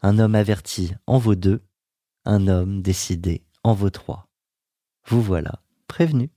Un 0.00 0.18
homme 0.18 0.34
averti 0.34 0.92
en 1.06 1.18
vaut 1.18 1.34
deux, 1.34 1.62
un 2.24 2.46
homme 2.46 2.82
décidé 2.82 3.44
en 3.64 3.74
vaut 3.74 3.90
trois. 3.90 4.28
Vous 5.06 5.22
voilà 5.22 5.62
prévenu. 5.88 6.30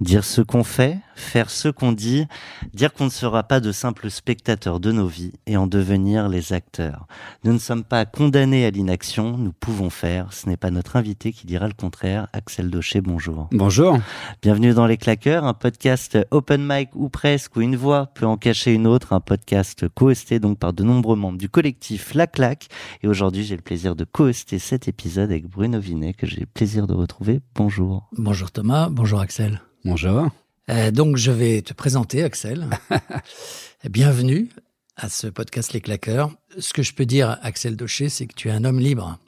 Dire 0.00 0.24
ce 0.24 0.40
qu'on 0.40 0.64
fait, 0.64 0.98
faire 1.14 1.50
ce 1.50 1.68
qu'on 1.68 1.92
dit, 1.92 2.26
dire 2.72 2.94
qu'on 2.94 3.04
ne 3.04 3.10
sera 3.10 3.42
pas 3.42 3.60
de 3.60 3.70
simples 3.70 4.10
spectateurs 4.10 4.80
de 4.80 4.92
nos 4.92 5.06
vies 5.06 5.32
et 5.46 5.58
en 5.58 5.66
devenir 5.66 6.30
les 6.30 6.54
acteurs. 6.54 7.06
Nous 7.44 7.52
ne 7.52 7.58
sommes 7.58 7.84
pas 7.84 8.06
condamnés 8.06 8.64
à 8.64 8.70
l'inaction, 8.70 9.36
nous 9.36 9.52
pouvons 9.52 9.90
faire. 9.90 10.32
Ce 10.32 10.48
n'est 10.48 10.56
pas 10.56 10.70
notre 10.70 10.96
invité 10.96 11.32
qui 11.32 11.46
dira 11.46 11.68
le 11.68 11.74
contraire. 11.74 12.28
Axel 12.32 12.70
Daucher, 12.70 13.02
bonjour. 13.02 13.48
Bonjour. 13.52 13.98
Bienvenue 14.40 14.72
dans 14.72 14.86
Les 14.86 14.96
Claqueurs, 14.96 15.44
un 15.44 15.52
podcast 15.52 16.16
open 16.30 16.66
mic 16.66 16.88
ou 16.94 17.10
presque 17.10 17.56
où 17.56 17.60
une 17.60 17.76
voix 17.76 18.06
peut 18.06 18.24
en 18.24 18.38
cacher 18.38 18.72
une 18.72 18.86
autre, 18.86 19.12
un 19.12 19.20
podcast 19.20 19.86
co-hosté 19.90 20.38
donc 20.38 20.58
par 20.58 20.72
de 20.72 20.82
nombreux 20.82 21.16
membres 21.16 21.38
du 21.38 21.50
collectif 21.50 22.14
La 22.14 22.26
Claque. 22.26 22.68
Et 23.02 23.06
aujourd'hui, 23.06 23.44
j'ai 23.44 23.56
le 23.56 23.62
plaisir 23.62 23.94
de 23.94 24.04
co-hoster 24.04 24.58
cet 24.58 24.88
épisode 24.88 25.30
avec 25.30 25.46
Bruno 25.46 25.78
Vinet 25.78 26.14
que 26.14 26.26
j'ai 26.26 26.40
le 26.40 26.46
plaisir 26.46 26.86
de 26.86 26.94
retrouver. 26.94 27.42
Bonjour. 27.54 28.08
Bonjour 28.16 28.50
Thomas, 28.50 28.88
bonjour 28.88 29.20
Axel. 29.20 29.60
Bonjour. 29.84 30.28
Euh, 30.68 30.90
donc 30.90 31.16
je 31.16 31.30
vais 31.30 31.62
te 31.62 31.72
présenter 31.72 32.22
Axel. 32.22 32.68
Bienvenue 33.90 34.50
à 34.96 35.08
ce 35.08 35.26
podcast 35.26 35.72
Les 35.72 35.80
Claqueurs. 35.80 36.30
Ce 36.58 36.74
que 36.74 36.82
je 36.82 36.92
peux 36.92 37.06
dire 37.06 37.38
Axel 37.42 37.76
Daucher, 37.76 38.10
c'est 38.10 38.26
que 38.26 38.34
tu 38.34 38.48
es 38.48 38.50
un 38.50 38.64
homme 38.64 38.78
libre. 38.78 39.18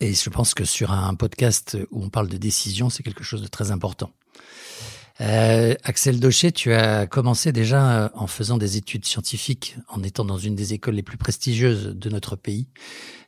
Et 0.00 0.14
je 0.14 0.30
pense 0.30 0.54
que 0.54 0.64
sur 0.64 0.92
un 0.92 1.14
podcast 1.14 1.76
où 1.90 2.02
on 2.02 2.08
parle 2.08 2.28
de 2.28 2.38
décision, 2.38 2.88
c'est 2.88 3.02
quelque 3.02 3.22
chose 3.22 3.42
de 3.42 3.48
très 3.48 3.70
important. 3.70 4.10
Euh, 5.20 5.74
Axel 5.84 6.20
Daucher, 6.20 6.52
tu 6.52 6.72
as 6.72 7.06
commencé 7.06 7.52
déjà 7.52 8.04
euh, 8.04 8.08
en 8.14 8.26
faisant 8.26 8.56
des 8.56 8.78
études 8.78 9.04
scientifiques, 9.04 9.76
en 9.88 10.02
étant 10.02 10.24
dans 10.24 10.38
une 10.38 10.54
des 10.54 10.72
écoles 10.72 10.94
les 10.94 11.02
plus 11.02 11.18
prestigieuses 11.18 11.88
de 11.88 12.08
notre 12.08 12.34
pays. 12.36 12.68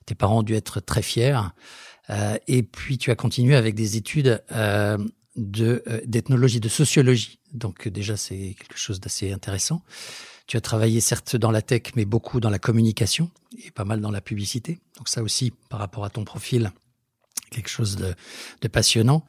Tes 0.06 0.14
parents 0.14 0.38
ont 0.38 0.42
dû 0.42 0.54
être 0.54 0.80
très 0.80 1.02
fiers. 1.02 1.40
Euh, 2.10 2.36
et 2.48 2.62
puis 2.62 2.96
tu 2.96 3.10
as 3.10 3.14
continué 3.14 3.54
avec 3.54 3.74
des 3.74 3.98
études 3.98 4.42
euh, 4.52 4.98
de 5.36 5.82
euh, 5.86 6.00
d'ethnologie, 6.04 6.60
de 6.60 6.68
sociologie. 6.68 7.38
Donc 7.52 7.86
euh, 7.86 7.90
déjà 7.90 8.16
c'est 8.16 8.54
quelque 8.58 8.78
chose 8.78 9.00
d'assez 9.00 9.32
intéressant. 9.32 9.82
Tu 10.46 10.56
as 10.56 10.60
travaillé 10.60 11.00
certes 11.00 11.36
dans 11.36 11.50
la 11.50 11.62
tech, 11.62 11.82
mais 11.96 12.04
beaucoup 12.04 12.40
dans 12.40 12.50
la 12.50 12.58
communication 12.58 13.30
et 13.64 13.70
pas 13.70 13.84
mal 13.84 14.00
dans 14.00 14.10
la 14.10 14.20
publicité. 14.20 14.80
Donc 14.98 15.08
ça 15.08 15.22
aussi, 15.22 15.52
par 15.68 15.78
rapport 15.78 16.04
à 16.04 16.10
ton 16.10 16.24
profil, 16.24 16.72
quelque 17.50 17.68
chose 17.68 17.96
de, 17.96 18.14
de 18.60 18.68
passionnant. 18.68 19.24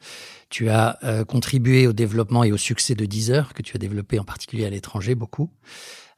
Tu 0.50 0.68
as 0.70 0.98
euh, 1.04 1.24
contribué 1.24 1.86
au 1.86 1.92
développement 1.92 2.44
et 2.44 2.52
au 2.52 2.56
succès 2.56 2.94
de 2.94 3.04
Deezer, 3.06 3.54
que 3.54 3.62
tu 3.62 3.76
as 3.76 3.78
développé 3.78 4.18
en 4.18 4.24
particulier 4.24 4.64
à 4.64 4.70
l'étranger 4.70 5.14
beaucoup. 5.14 5.50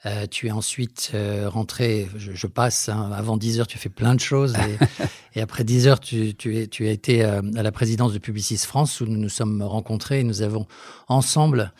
Euh, 0.07 0.27
tu 0.31 0.47
es 0.47 0.51
ensuite 0.53 1.11
euh, 1.15 1.49
rentré, 1.49 2.09
je, 2.17 2.33
je 2.33 2.47
passe, 2.47 2.89
hein, 2.89 3.11
avant 3.13 3.37
10 3.37 3.59
heures, 3.59 3.67
tu 3.67 3.77
as 3.77 3.81
fait 3.81 3.89
plein 3.89 4.15
de 4.15 4.21
choses. 4.21 4.55
Et, 4.55 5.09
et 5.39 5.43
après 5.43 5.65
10 5.65 5.89
heures, 5.89 6.01
tu, 6.01 6.35
tu, 6.35 6.57
es, 6.57 6.69
tu 6.69 6.87
as 6.87 6.93
été 6.93 7.25
euh, 7.25 7.43
à 7.57 7.63
la 7.63 7.73
présidence 7.73 8.13
de 8.13 8.19
Publicis 8.19 8.59
France, 8.59 9.01
où 9.01 9.07
nous 9.07 9.19
nous 9.19 9.29
sommes 9.29 9.63
rencontrés 9.63 10.21
et 10.21 10.25
nous 10.25 10.43
avons 10.43 10.67
ensemble 11.09 11.73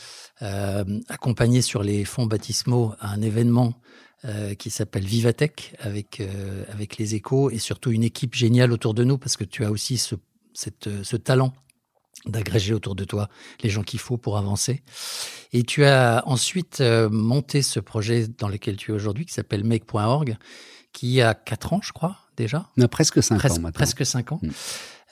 accompagné 1.09 1.63
sur 1.63 1.83
les 1.83 2.05
fonds 2.05 2.27
baptismaux 2.27 2.93
un 3.01 3.23
événement 3.23 3.73
qui 4.59 4.69
s'appelle 4.69 5.05
Vivatech, 5.05 5.75
avec, 5.81 6.23
avec 6.71 6.99
les 6.99 7.15
échos 7.15 7.49
et 7.49 7.57
surtout 7.57 7.91
une 7.91 8.05
équipe 8.05 8.35
géniale 8.35 8.71
autour 8.71 8.93
de 8.93 9.03
nous, 9.03 9.17
parce 9.17 9.39
que 9.39 9.45
tu 9.45 9.65
as 9.65 9.71
aussi 9.71 9.97
ce, 9.97 10.15
cette, 10.53 10.91
ce 11.03 11.17
talent 11.17 11.55
d'agréger 12.27 12.75
autour 12.75 12.95
de 12.95 13.05
toi 13.05 13.29
les 13.63 13.71
gens 13.71 13.83
qu'il 13.83 14.01
faut 14.01 14.17
pour 14.17 14.37
avancer. 14.39 14.83
Et 15.53 15.63
tu 15.63 15.85
as 15.85 16.23
ensuite 16.27 16.81
euh, 16.81 17.09
monté 17.11 17.63
ce 17.63 17.81
projet 17.81 18.27
dans 18.29 18.49
lequel 18.49 18.77
tu 18.77 18.91
es 18.91 18.95
aujourd'hui, 18.95 19.27
qui 19.27 19.33
s'appelle 19.33 19.65
make.org, 19.65 20.37
qui 20.93 21.21
a 21.21 21.35
quatre 21.35 21.73
ans, 21.73 21.81
je 21.83 21.93
crois, 21.93 22.17
déjà. 22.37 22.69
On 22.77 22.83
a 22.83 22.89
presque 22.89 23.23
5 23.23 23.39
Presque, 23.39 23.59
ans 23.59 23.63
maintenant. 23.63 23.73
presque 23.73 24.07
cinq 24.07 24.33
ans. 24.33 24.41
Mm. 24.43 24.51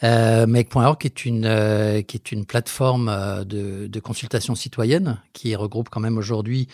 Euh, 0.02 0.46
make.org 0.46 0.98
qui 0.98 1.06
est 1.06 1.24
une 1.24 1.46
euh, 1.46 2.02
qui 2.02 2.16
est 2.16 2.32
une 2.32 2.46
plateforme 2.46 3.08
euh, 3.08 3.44
de, 3.44 3.86
de 3.86 4.00
consultation 4.00 4.56
citoyenne 4.56 5.20
qui 5.32 5.54
regroupe 5.54 5.88
quand 5.88 6.00
même 6.00 6.18
aujourd'hui 6.18 6.68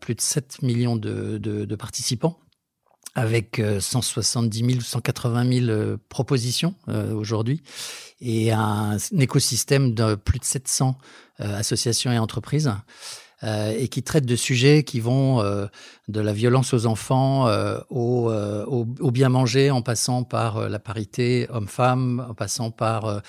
plus 0.00 0.14
de 0.14 0.20
7 0.22 0.62
millions 0.62 0.96
de, 0.96 1.36
de, 1.36 1.66
de 1.66 1.76
participants 1.76 2.38
avec 3.18 3.58
euh, 3.58 3.80
170 3.80 4.58
000 4.58 4.70
ou 4.78 4.80
180 4.80 5.52
000 5.52 5.66
euh, 5.66 5.96
propositions 6.08 6.74
euh, 6.88 7.12
aujourd'hui 7.12 7.62
et 8.20 8.52
un, 8.52 8.96
écosystème 9.18 9.92
de 9.92 10.14
plus 10.14 10.38
de 10.38 10.44
700 10.44 10.96
euh, 11.40 11.58
associations 11.58 12.12
et 12.12 12.18
entreprises 12.18 12.72
euh, 13.44 13.72
et 13.76 13.88
qui 13.88 14.02
traite 14.02 14.26
de 14.26 14.36
sujets 14.36 14.82
qui 14.82 15.00
vont 15.00 15.40
euh, 15.40 15.66
de 16.08 16.20
la 16.20 16.32
violence 16.32 16.74
aux 16.74 16.86
enfants 16.86 17.46
euh, 17.48 17.78
au, 17.90 18.30
euh, 18.30 18.84
bien 19.12 19.28
manger 19.28 19.70
en 19.70 19.82
passant 19.82 20.24
par 20.24 20.56
euh, 20.56 20.68
la 20.68 20.78
parité 20.78 21.46
homme-femme, 21.50 22.24
en 22.28 22.34
passant 22.34 22.70
par 22.70 23.04
euh, 23.04 23.20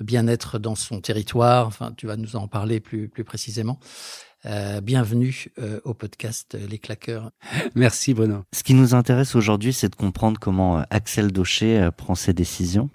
bien-être 0.00 0.58
dans 0.58 0.74
son 0.76 1.00
territoire. 1.00 1.66
Enfin, 1.66 1.92
tu 1.96 2.06
vas 2.06 2.16
nous 2.16 2.36
en 2.36 2.46
parler 2.46 2.78
plus, 2.80 3.08
plus 3.08 3.24
précisément. 3.24 3.78
Euh, 4.46 4.80
bienvenue 4.80 5.46
euh, 5.58 5.80
au 5.84 5.92
podcast 5.92 6.54
euh, 6.54 6.64
Les 6.70 6.78
Claqueurs. 6.78 7.32
Merci 7.74 8.14
Bruno. 8.14 8.44
Ce 8.54 8.62
qui 8.62 8.74
nous 8.74 8.94
intéresse 8.94 9.34
aujourd'hui, 9.34 9.72
c'est 9.72 9.88
de 9.88 9.96
comprendre 9.96 10.38
comment 10.38 10.78
euh, 10.78 10.82
Axel 10.90 11.32
Daucher 11.32 11.80
euh, 11.80 11.90
prend 11.90 12.14
ses 12.14 12.32
décisions. 12.32 12.88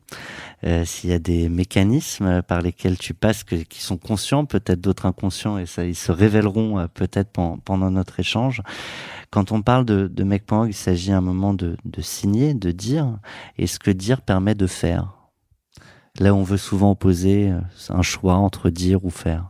Euh, 0.64 0.86
S'il 0.86 1.10
y 1.10 1.14
a 1.14 1.20
des 1.20 1.50
mécanismes 1.50 2.42
par 2.44 2.62
lesquels 2.62 2.98
tu 2.98 3.14
passes 3.14 3.44
que, 3.44 3.56
qui 3.56 3.82
sont 3.82 3.98
conscients, 3.98 4.46
peut-être 4.46 4.80
d'autres 4.80 5.06
inconscients, 5.06 5.58
et 5.58 5.66
ça, 5.66 5.84
ils 5.84 5.96
se 5.96 6.14
révéleront 6.14 6.80
euh, 6.80 6.88
peut-être 6.88 7.32
pen- 7.32 7.58
pendant 7.66 7.92
notre 7.92 8.22
échange. 8.22 8.62
Quand 9.30 9.52
on 9.52 9.62
parle 9.62 9.84
de, 9.84 10.08
de 10.08 10.24
Mec.org, 10.24 10.70
il 10.70 10.74
s'agit 10.74 11.12
à 11.12 11.18
un 11.18 11.22
moment 11.22 11.54
de, 11.54 11.76
de 11.84 12.02
signer, 12.02 12.54
de 12.54 12.72
dire, 12.72 13.18
et 13.58 13.68
ce 13.68 13.78
que 13.78 13.92
dire 13.92 14.22
permet 14.22 14.56
de 14.56 14.68
faire. 14.68 15.16
Là, 16.18 16.34
on 16.34 16.44
veut 16.44 16.58
souvent 16.58 16.92
opposer 16.92 17.52
un 17.90 18.02
choix 18.02 18.36
entre 18.36 18.70
dire 18.70 19.04
ou 19.04 19.10
faire. 19.10 19.50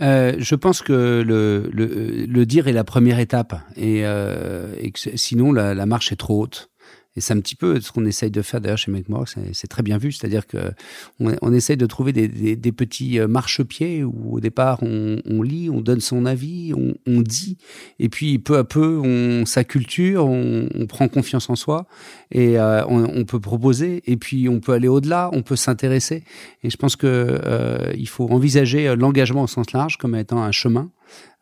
Euh, 0.00 0.34
je 0.38 0.54
pense 0.56 0.82
que 0.82 1.22
le, 1.24 1.70
le, 1.72 2.46
dire 2.46 2.66
est 2.66 2.72
la 2.72 2.84
première 2.84 3.20
étape 3.20 3.54
et, 3.76 4.04
euh, 4.04 4.74
sinon 5.14 5.52
la 5.52 5.86
marche 5.86 6.10
est 6.10 6.16
trop 6.16 6.42
haute. 6.42 6.70
Et 7.16 7.20
c'est 7.20 7.32
un 7.32 7.40
petit 7.40 7.54
peu 7.54 7.80
ce 7.80 7.92
qu'on 7.92 8.04
essaye 8.06 8.30
de 8.30 8.42
faire 8.42 8.60
d'ailleurs 8.60 8.78
chez 8.78 8.90
MakeMore, 8.90 9.26
c'est 9.52 9.68
très 9.68 9.82
bien 9.82 9.98
vu, 9.98 10.12
c'est-à-dire 10.12 10.46
que 10.46 10.72
on, 11.20 11.52
essaye 11.52 11.76
de 11.76 11.86
trouver 11.86 12.12
des, 12.12 12.26
des, 12.28 12.56
des 12.56 12.72
petits 12.72 13.20
euh, 13.20 13.28
marchepieds 13.28 14.02
où 14.02 14.36
au 14.36 14.40
départ 14.40 14.82
on, 14.82 15.20
on 15.24 15.42
lit, 15.42 15.70
on 15.70 15.80
donne 15.80 16.00
son 16.00 16.26
avis, 16.26 16.72
on, 16.74 16.94
on 17.06 17.20
dit, 17.20 17.56
et 17.98 18.08
puis 18.08 18.38
peu 18.38 18.58
à 18.58 18.64
peu 18.64 18.98
on 18.98 19.46
s'acculture, 19.46 20.26
on, 20.26 20.68
on 20.74 20.86
prend 20.86 21.08
confiance 21.08 21.48
en 21.50 21.56
soi 21.56 21.86
et 22.32 22.58
euh, 22.58 22.84
on, 22.88 23.24
peut 23.24 23.40
proposer, 23.40 24.02
et 24.06 24.16
puis 24.16 24.48
on 24.48 24.60
peut 24.60 24.72
aller 24.72 24.88
au-delà, 24.88 25.30
on 25.32 25.42
peut 25.42 25.56
s'intéresser. 25.56 26.24
Et 26.62 26.70
je 26.70 26.76
pense 26.76 26.96
que 26.96 27.06
euh, 27.06 27.92
faut 28.06 28.28
envisager 28.30 28.88
euh, 28.88 28.96
l'engagement 28.96 29.42
au 29.42 29.46
sens 29.46 29.72
large 29.72 29.96
comme 29.98 30.14
étant 30.14 30.42
un 30.42 30.52
chemin 30.52 30.90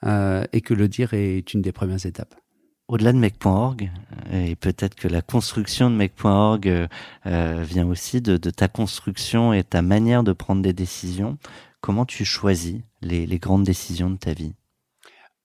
euh, 0.05 0.44
et 0.52 0.61
que 0.61 0.75
le 0.75 0.88
dire 0.88 1.14
est 1.14 1.52
une 1.55 1.62
des 1.62 1.73
premières 1.73 2.05
étapes. 2.06 2.35
Au-delà 2.88 3.12
de 3.12 3.19
Mec.org, 3.19 3.90
euh, 4.32 4.44
et 4.44 4.56
peut-être 4.56 4.94
que 4.94 5.08
la 5.08 5.23
construction 5.23 5.90
de 5.90 5.96
Mec.org 5.96 6.69
euh, 6.69 6.87
euh, 7.26 7.62
vient 7.62 7.87
aussi 7.87 8.20
de, 8.20 8.37
ta 8.37 8.69
construction 8.69 9.52
et 9.52 9.64
ta 9.64 9.82
manière 9.82 10.25
de 10.25 10.32
prendre 10.32 10.62
des 10.62 10.73
décisions, 10.73 11.38
comment 11.81 12.05
tu 12.05 12.25
choisis 12.25 12.81
les, 13.00 13.26
grandes 13.38 13.64
décisions 13.64 14.11
de 14.11 14.17
ta 14.17 14.32
vie? 14.32 14.55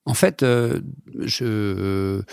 En 0.06 0.14
fait, 0.14 0.44
je 0.44 2.24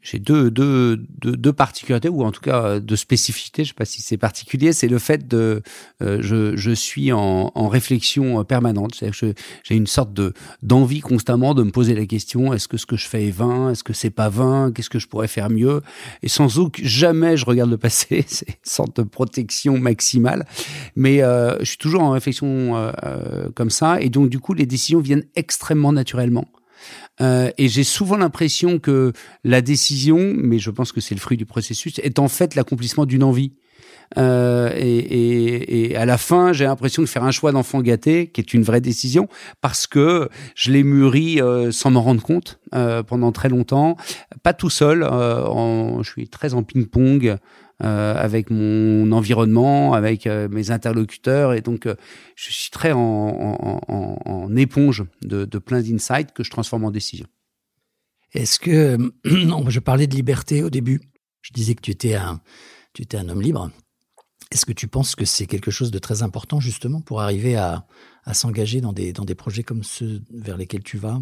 j'ai 0.00 0.18
deux, 0.18 0.50
deux, 0.50 0.96
deux, 0.96 1.36
deux, 1.36 1.52
particularités, 1.52 2.08
ou 2.08 2.22
en 2.22 2.30
tout 2.30 2.40
cas 2.40 2.64
euh, 2.64 2.80
deux 2.80 2.96
spécificités, 2.96 3.64
je 3.64 3.68
sais 3.68 3.74
pas 3.74 3.84
si 3.84 4.00
c'est 4.00 4.16
particulier, 4.16 4.72
c'est 4.72 4.86
le 4.86 4.98
fait 4.98 5.26
de, 5.26 5.62
euh, 6.02 6.18
je, 6.20 6.56
je 6.56 6.70
suis 6.70 7.12
en, 7.12 7.50
en 7.54 7.68
réflexion 7.68 8.44
permanente, 8.44 8.94
c'est-à-dire 8.94 9.18
que 9.18 9.34
j'ai 9.64 9.74
une 9.74 9.88
sorte 9.88 10.12
de 10.12 10.32
d'envie 10.62 11.00
constamment 11.00 11.52
de 11.52 11.64
me 11.64 11.70
poser 11.70 11.94
la 11.94 12.06
question, 12.06 12.52
est-ce 12.52 12.68
que 12.68 12.76
ce 12.76 12.86
que 12.86 12.96
je 12.96 13.06
fais 13.06 13.26
est 13.26 13.32
vain, 13.32 13.70
est-ce 13.70 13.82
que 13.82 13.92
c'est 13.92 14.10
pas 14.10 14.28
vain, 14.28 14.70
qu'est-ce 14.72 14.90
que 14.90 15.00
je 15.00 15.08
pourrais 15.08 15.28
faire 15.28 15.50
mieux, 15.50 15.82
et 16.22 16.28
sans 16.28 16.58
aucun, 16.58 16.82
jamais 16.84 17.36
je 17.36 17.44
regarde 17.44 17.70
le 17.70 17.78
passé, 17.78 18.24
c'est 18.28 18.48
une 18.48 18.54
sorte 18.62 18.96
de 18.96 19.02
protection 19.02 19.78
maximale, 19.78 20.46
mais 20.94 21.22
euh, 21.22 21.58
je 21.58 21.64
suis 21.64 21.78
toujours 21.78 22.02
en 22.02 22.10
réflexion 22.10 22.76
euh, 22.76 23.48
comme 23.54 23.70
ça, 23.70 24.00
et 24.00 24.10
donc 24.10 24.30
du 24.30 24.38
coup 24.38 24.54
les 24.54 24.66
décisions 24.66 25.00
viennent 25.00 25.24
extrêmement 25.34 25.92
naturellement. 25.92 26.46
Euh, 27.20 27.50
et 27.58 27.68
j'ai 27.68 27.84
souvent 27.84 28.16
l'impression 28.16 28.78
que 28.78 29.12
la 29.44 29.60
décision, 29.60 30.34
mais 30.36 30.58
je 30.58 30.70
pense 30.70 30.92
que 30.92 31.00
c'est 31.00 31.14
le 31.14 31.20
fruit 31.20 31.36
du 31.36 31.46
processus, 31.46 31.98
est 31.98 32.18
en 32.18 32.28
fait 32.28 32.54
l'accomplissement 32.54 33.06
d'une 33.06 33.22
envie. 33.22 33.52
Euh, 34.16 34.72
et, 34.74 35.94
à 35.94 36.06
la 36.06 36.16
fin, 36.16 36.52
j'ai 36.54 36.64
l'impression 36.64 37.02
de 37.02 37.08
faire 37.08 37.24
un 37.24 37.30
choix 37.30 37.52
d'enfant 37.52 37.82
gâté, 37.82 38.28
qui 38.28 38.40
est 38.40 38.54
une 38.54 38.62
vraie 38.62 38.80
décision, 38.80 39.28
parce 39.60 39.86
que 39.86 40.28
je 40.54 40.72
l'ai 40.72 40.82
mûri 40.82 41.40
euh, 41.40 41.70
sans 41.72 41.90
m'en 41.90 42.02
rendre 42.02 42.22
compte 42.22 42.60
pendant 43.06 43.32
très 43.32 43.48
longtemps, 43.48 43.96
pas 44.42 44.52
tout 44.52 44.70
seul. 44.70 45.00
Je 45.02 46.10
suis 46.10 46.28
très 46.28 46.54
en 46.54 46.62
ping-pong 46.62 47.38
avec 47.80 48.50
mon 48.50 49.12
environnement, 49.12 49.94
avec 49.94 50.26
euh, 50.26 50.48
mes 50.48 50.70
interlocuteurs, 50.70 51.52
et 51.54 51.60
donc 51.60 51.86
euh, 51.86 51.94
je 52.34 52.50
suis 52.50 52.70
très 52.70 52.92
en, 52.92 52.98
en, 52.98 53.80
en, 53.88 54.18
en 54.24 54.56
éponge 54.56 55.04
de, 55.22 55.44
de 55.44 55.58
plein 55.58 55.80
d'insights 55.80 56.32
que 56.32 56.42
je 56.42 56.50
transforme 56.50 56.84
en 56.84 56.90
décision. 56.90 57.26
Est-ce 58.32 58.58
que 58.58 58.96
non, 59.24 59.68
je 59.70 59.80
parlais 59.80 60.06
de 60.06 60.14
liberté 60.14 60.62
au 60.62 60.70
début. 60.70 61.00
Je 61.40 61.52
disais 61.52 61.74
que 61.74 61.80
tu 61.80 61.90
étais 61.90 62.14
un, 62.14 62.40
tu 62.94 63.02
étais 63.02 63.16
un 63.16 63.28
homme 63.28 63.42
libre. 63.42 63.70
Est-ce 64.50 64.66
que 64.66 64.72
tu 64.72 64.88
penses 64.88 65.14
que 65.14 65.24
c'est 65.24 65.46
quelque 65.46 65.70
chose 65.70 65.90
de 65.90 65.98
très 65.98 66.22
important 66.22 66.58
justement 66.58 67.00
pour 67.00 67.20
arriver 67.20 67.56
à, 67.56 67.86
à 68.24 68.34
s'engager 68.34 68.80
dans 68.80 68.92
des, 68.92 69.12
dans 69.12 69.24
des 69.24 69.34
projets 69.34 69.62
comme 69.62 69.84
ceux 69.84 70.22
vers 70.32 70.56
lesquels 70.56 70.82
tu 70.82 70.98
vas? 70.98 71.20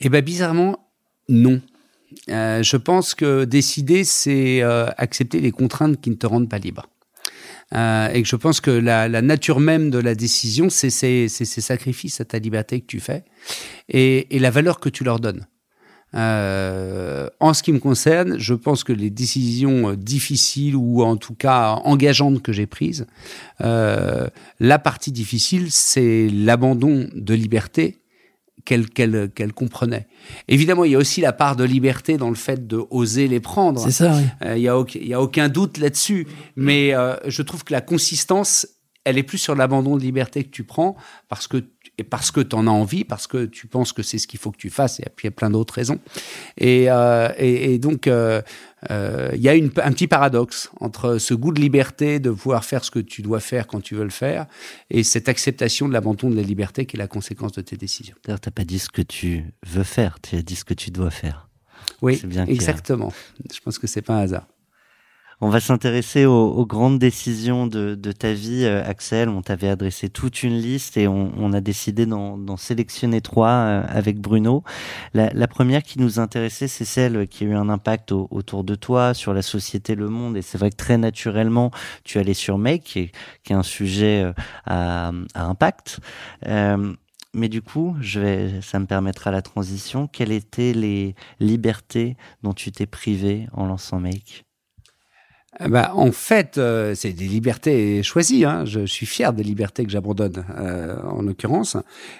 Eh 0.00 0.08
ben 0.08 0.24
bizarrement, 0.24 0.92
non. 1.28 1.60
Euh, 2.28 2.62
je 2.62 2.76
pense 2.76 3.14
que 3.14 3.44
décider, 3.44 4.04
c'est 4.04 4.62
euh, 4.62 4.86
accepter 4.96 5.40
les 5.40 5.52
contraintes 5.52 6.00
qui 6.00 6.10
ne 6.10 6.16
te 6.16 6.26
rendent 6.26 6.48
pas 6.48 6.58
libre. 6.58 6.86
Euh, 7.72 8.08
et 8.12 8.24
je 8.24 8.36
pense 8.36 8.60
que 8.60 8.70
la, 8.70 9.08
nature 9.22 9.60
même 9.60 9.90
de 9.90 9.98
la 9.98 10.14
décision, 10.14 10.70
c'est 10.70 10.90
ces, 10.90 11.28
ces 11.28 11.44
sacrifices 11.60 12.20
à 12.20 12.24
ta 12.24 12.38
liberté 12.38 12.80
que 12.80 12.86
tu 12.86 12.98
fais 12.98 13.24
et, 13.88 14.26
la 14.38 14.50
valeur 14.50 14.80
que 14.80 14.88
tu 14.88 15.04
leur 15.04 15.20
donnes. 15.20 15.46
En 16.12 17.54
ce 17.54 17.62
qui 17.62 17.72
me 17.72 17.78
concerne, 17.78 18.36
je 18.36 18.54
pense 18.54 18.82
que 18.82 18.92
les 18.92 19.10
décisions 19.10 19.94
difficiles 19.94 20.74
ou 20.74 21.04
en 21.04 21.16
tout 21.16 21.34
cas 21.34 21.80
engageantes 21.84 22.42
que 22.42 22.50
j'ai 22.50 22.66
prises, 22.66 23.06
la 23.60 24.78
partie 24.82 25.12
difficile, 25.12 25.70
c'est 25.70 26.28
l'abandon 26.28 27.08
de 27.14 27.34
liberté 27.34 28.00
qu'elle 28.64 28.88
qu'elle 28.88 29.30
qu'elle 29.34 29.52
comprenait. 29.52 30.06
Évidemment, 30.48 30.84
il 30.84 30.92
y 30.92 30.94
a 30.94 30.98
aussi 30.98 31.20
la 31.20 31.32
part 31.32 31.56
de 31.56 31.64
liberté 31.64 32.16
dans 32.16 32.28
le 32.28 32.34
fait 32.34 32.66
de 32.66 32.82
oser 32.90 33.28
les 33.28 33.40
prendre. 33.40 33.80
C'est 33.80 33.90
ça. 33.90 34.16
Oui. 34.16 34.24
Euh, 34.44 34.56
il 34.56 34.62
y 34.62 34.68
a 34.68 34.84
il 34.94 35.08
y 35.08 35.14
a 35.14 35.20
aucun 35.20 35.48
doute 35.48 35.78
là-dessus, 35.78 36.26
mais 36.56 36.94
euh, 36.94 37.16
je 37.26 37.42
trouve 37.42 37.64
que 37.64 37.72
la 37.72 37.80
consistance, 37.80 38.66
elle 39.04 39.18
est 39.18 39.22
plus 39.22 39.38
sur 39.38 39.54
l'abandon 39.54 39.96
de 39.96 40.02
liberté 40.02 40.44
que 40.44 40.50
tu 40.50 40.64
prends 40.64 40.96
parce 41.28 41.46
que 41.46 41.64
et 41.98 42.04
parce 42.04 42.30
que 42.30 42.40
tu 42.40 42.56
en 42.56 42.66
as 42.66 42.70
envie, 42.70 43.04
parce 43.04 43.26
que 43.26 43.44
tu 43.44 43.66
penses 43.66 43.92
que 43.92 44.02
c'est 44.02 44.16
ce 44.16 44.26
qu'il 44.26 44.40
faut 44.40 44.50
que 44.50 44.56
tu 44.56 44.70
fasses, 44.70 45.00
et 45.00 45.06
puis 45.14 45.26
il 45.26 45.30
y 45.30 45.32
a 45.32 45.32
plein 45.32 45.50
d'autres 45.50 45.74
raisons. 45.74 45.98
Et, 46.56 46.86
euh, 46.88 47.28
et, 47.36 47.74
et 47.74 47.78
donc, 47.78 48.06
euh, 48.06 48.40
euh, 48.90 49.30
il 49.34 49.42
y 49.42 49.50
a 49.50 49.54
une, 49.54 49.70
un 49.82 49.92
petit 49.92 50.06
paradoxe 50.06 50.70
entre 50.80 51.18
ce 51.18 51.34
goût 51.34 51.52
de 51.52 51.60
liberté, 51.60 52.18
de 52.18 52.30
pouvoir 52.30 52.64
faire 52.64 52.84
ce 52.84 52.90
que 52.90 53.00
tu 53.00 53.20
dois 53.20 53.40
faire 53.40 53.66
quand 53.66 53.82
tu 53.82 53.96
veux 53.96 54.04
le 54.04 54.10
faire, 54.10 54.46
et 54.88 55.02
cette 55.02 55.28
acceptation 55.28 55.88
de 55.88 55.92
l'abandon 55.92 56.30
de 56.30 56.36
la 56.36 56.42
liberté 56.42 56.86
qui 56.86 56.96
est 56.96 56.98
la 56.98 57.06
conséquence 57.06 57.52
de 57.52 57.60
tes 57.60 57.76
décisions. 57.76 58.16
D'ailleurs, 58.24 58.40
tu 58.40 58.48
n'as 58.48 58.52
pas 58.52 58.64
dit 58.64 58.78
ce 58.78 58.88
que 58.88 59.02
tu 59.02 59.44
veux 59.66 59.84
faire, 59.84 60.18
tu 60.22 60.36
as 60.36 60.42
dit 60.42 60.56
ce 60.56 60.64
que 60.64 60.74
tu 60.74 60.90
dois 60.90 61.10
faire. 61.10 61.48
Oui, 62.00 62.18
bien 62.24 62.46
exactement. 62.46 63.12
Je 63.52 63.60
pense 63.60 63.78
que 63.78 63.86
c'est 63.86 64.02
pas 64.02 64.14
un 64.14 64.22
hasard. 64.22 64.46
On 65.42 65.48
va 65.48 65.58
s'intéresser 65.58 66.26
aux, 66.26 66.66
grandes 66.66 66.98
décisions 66.98 67.66
de, 67.66 68.12
ta 68.12 68.34
vie, 68.34 68.64
euh, 68.64 68.84
Axel. 68.84 69.30
On 69.30 69.40
t'avait 69.40 69.70
adressé 69.70 70.10
toute 70.10 70.42
une 70.42 70.58
liste 70.58 70.98
et 70.98 71.08
on, 71.08 71.52
a 71.54 71.62
décidé 71.62 72.04
d'en 72.04 72.56
sélectionner 72.58 73.22
trois 73.22 73.48
euh, 73.48 73.82
avec 73.88 74.18
Bruno. 74.20 74.62
La, 75.14 75.48
première 75.48 75.82
qui 75.82 75.98
nous 75.98 76.20
intéressait, 76.20 76.68
c'est 76.68 76.84
celle 76.84 77.26
qui 77.26 77.44
a 77.44 77.46
eu 77.46 77.54
un 77.54 77.70
impact 77.70 78.12
au, 78.12 78.28
autour 78.30 78.64
de 78.64 78.74
toi, 78.74 79.14
sur 79.14 79.32
la 79.32 79.40
société, 79.40 79.94
le 79.94 80.10
monde. 80.10 80.36
Et 80.36 80.42
c'est 80.42 80.58
vrai 80.58 80.68
que 80.70 80.76
très 80.76 80.98
naturellement, 80.98 81.70
tu 82.04 82.18
allais 82.18 82.34
sur 82.34 82.58
Make, 82.58 82.82
qui 82.82 82.98
est, 82.98 83.52
un 83.54 83.62
sujet 83.62 84.22
euh, 84.22 84.32
à, 84.66 85.10
impact. 85.34 86.00
Mais 87.32 87.48
du 87.48 87.62
coup, 87.62 87.96
ça 88.60 88.78
me 88.78 88.86
permettra 88.86 89.30
la 89.30 89.40
transition. 89.40 90.06
Quelles 90.06 90.32
étaient 90.32 90.74
les 90.74 91.14
libertés 91.38 92.16
dont 92.42 92.52
tu 92.52 92.72
t'es 92.72 92.86
privé 92.86 93.46
en 93.52 93.66
lançant 93.66 94.00
Make? 94.00 94.44
Bah, 95.58 95.92
en 95.94 96.12
fait, 96.12 96.58
euh, 96.58 96.94
c'est 96.94 97.12
des 97.12 97.26
libertés 97.26 98.02
choisies. 98.04 98.44
Hein. 98.44 98.64
Je 98.64 98.86
suis 98.86 99.04
fier 99.04 99.32
des 99.32 99.42
libertés 99.42 99.84
que 99.84 99.90
j'abandonne, 99.90 100.44
euh, 100.56 100.96
en 101.02 101.22
l'occurrence. 101.22 101.76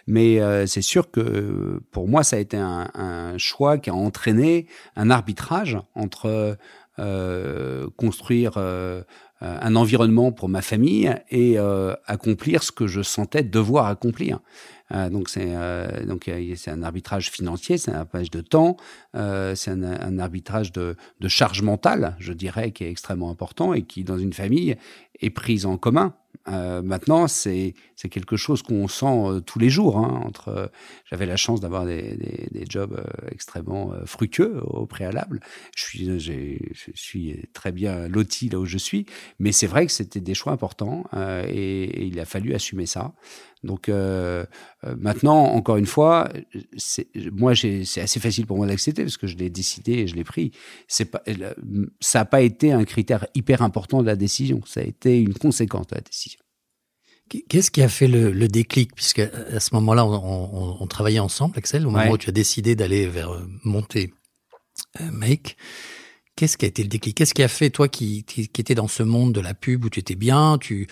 Mais 0.08 0.40
euh, 0.40 0.66
c'est 0.66 0.82
sûr 0.82 1.10
que 1.10 1.80
pour 1.92 2.08
moi, 2.08 2.24
ça 2.24 2.36
a 2.36 2.38
été 2.40 2.56
un, 2.56 2.90
un, 2.94 3.38
choix 3.38 3.78
qui 3.78 3.88
a 3.88 3.94
entraîné 3.94 4.66
un 4.96 5.10
arbitrage 5.10 5.78
entre 5.94 6.56
euh, 6.98 7.86
construire 7.96 8.54
euh, 8.56 9.02
un 9.40 9.74
environnement 9.76 10.32
pour 10.32 10.48
ma 10.48 10.60
famille 10.60 11.14
et 11.30 11.56
accomplir 12.06 12.62
ce 12.62 12.72
que 12.72 12.86
je 12.86 13.00
sentais 13.00 13.42
devoir 13.42 13.86
accomplir. 13.86 14.40
Euh, 14.92 15.08
donc 15.08 15.28
c'est 15.28 15.54
euh, 15.54 16.04
donc 16.04 16.30
c'est 16.56 16.70
un 16.70 16.82
arbitrage 16.82 17.30
financier, 17.30 17.78
c'est 17.78 17.90
un 17.92 17.98
arbitrage 17.98 18.30
de 18.30 18.40
temps, 18.40 18.76
euh, 19.14 19.54
c'est 19.54 19.70
un, 19.70 20.18
arbitrage 20.18 20.72
de, 20.72 20.96
de 21.20 21.28
charge 21.28 21.62
mentale, 21.62 22.16
je 22.18 22.32
dirais, 22.32 22.72
qui 22.72 22.84
est 22.84 22.90
extrêmement 22.90 23.30
important 23.30 23.72
et 23.72 23.82
qui 23.82 24.04
dans 24.04 24.18
une 24.18 24.32
famille 24.32 24.76
est 25.20 25.30
prise 25.30 25.66
en 25.66 25.76
commun. 25.76 26.14
Euh, 26.48 26.80
maintenant, 26.80 27.28
c'est 27.28 27.74
c'est 27.96 28.08
quelque 28.08 28.36
chose 28.36 28.62
qu'on 28.62 28.88
sent 28.88 29.42
tous 29.44 29.58
les 29.58 29.68
jours. 29.68 29.98
Hein, 29.98 30.22
entre, 30.24 30.70
j'avais 31.04 31.26
la 31.26 31.36
chance 31.36 31.60
d'avoir 31.60 31.84
des, 31.84 32.16
des, 32.16 32.48
des, 32.50 32.64
jobs 32.68 32.98
extrêmement 33.30 33.92
fructueux 34.06 34.60
au 34.64 34.86
préalable. 34.86 35.40
Je 35.76 35.84
suis 35.84 36.18
je 36.18 36.90
suis 36.94 37.48
très 37.52 37.72
bien 37.72 38.08
loti 38.08 38.48
là 38.48 38.58
où 38.58 38.64
je 38.64 38.78
suis, 38.78 39.06
mais 39.38 39.52
c'est 39.52 39.66
vrai 39.66 39.84
que 39.86 39.92
c'était 39.92 40.20
des 40.20 40.34
choix 40.34 40.52
importants 40.52 41.04
et, 41.14 41.84
et, 41.84 42.04
il 42.06 42.18
a 42.18 42.24
fallu 42.24 42.54
assumer 42.54 42.86
ça. 42.86 43.12
Donc 43.62 43.88
euh, 43.88 44.44
maintenant, 44.98 45.44
encore 45.44 45.76
une 45.76 45.86
fois, 45.86 46.30
moi, 47.32 47.54
c'est 47.54 48.00
assez 48.00 48.20
facile 48.20 48.46
pour 48.46 48.56
moi 48.56 48.66
d'accepter 48.66 49.02
parce 49.02 49.16
que 49.16 49.26
je 49.26 49.36
l'ai 49.36 49.50
décidé 49.50 49.92
et 49.92 50.06
je 50.06 50.16
l'ai 50.16 50.24
pris. 50.24 50.52
C'est 50.88 51.04
pas, 51.04 51.22
ça 52.00 52.20
n'a 52.20 52.24
pas 52.24 52.40
été 52.40 52.72
un 52.72 52.84
critère 52.84 53.26
hyper 53.34 53.62
important 53.62 54.00
de 54.00 54.06
la 54.06 54.16
décision. 54.16 54.60
Ça 54.64 54.80
a 54.80 54.84
été 54.84 55.20
une 55.20 55.34
conséquence 55.34 55.86
de 55.88 55.96
la 55.96 56.00
décision. 56.00 56.40
Qu'est-ce 57.48 57.70
qui 57.70 57.80
a 57.80 57.88
fait 57.88 58.08
le, 58.08 58.32
le 58.32 58.48
déclic? 58.48 58.94
Puisque 58.94 59.20
à 59.20 59.60
ce 59.60 59.74
moment-là, 59.74 60.04
on, 60.04 60.14
on, 60.14 60.76
on, 60.80 60.86
travaillait 60.88 61.20
ensemble, 61.20 61.56
Axel, 61.58 61.86
au 61.86 61.90
moment 61.90 62.04
ouais. 62.04 62.10
où 62.10 62.18
tu 62.18 62.28
as 62.28 62.32
décidé 62.32 62.74
d'aller 62.74 63.06
vers 63.06 63.30
euh, 63.30 63.46
monter 63.62 64.12
euh, 65.00 65.10
Make. 65.12 65.56
Qu'est-ce 66.40 66.56
qui 66.56 66.64
a 66.64 66.68
été 66.68 66.82
le 66.82 66.88
déclic? 66.88 67.14
Qu'est-ce 67.18 67.34
qui 67.34 67.42
a 67.42 67.48
fait, 67.48 67.68
toi 67.68 67.86
qui, 67.86 68.24
qui, 68.24 68.48
qui 68.48 68.60
étais 68.62 68.74
dans 68.74 68.88
ce 68.88 69.02
monde 69.02 69.34
de 69.34 69.42
la 69.42 69.52
pub 69.52 69.84
où 69.84 69.90
tu 69.90 70.00
étais 70.00 70.14
bien, 70.14 70.56
tu 70.56 70.86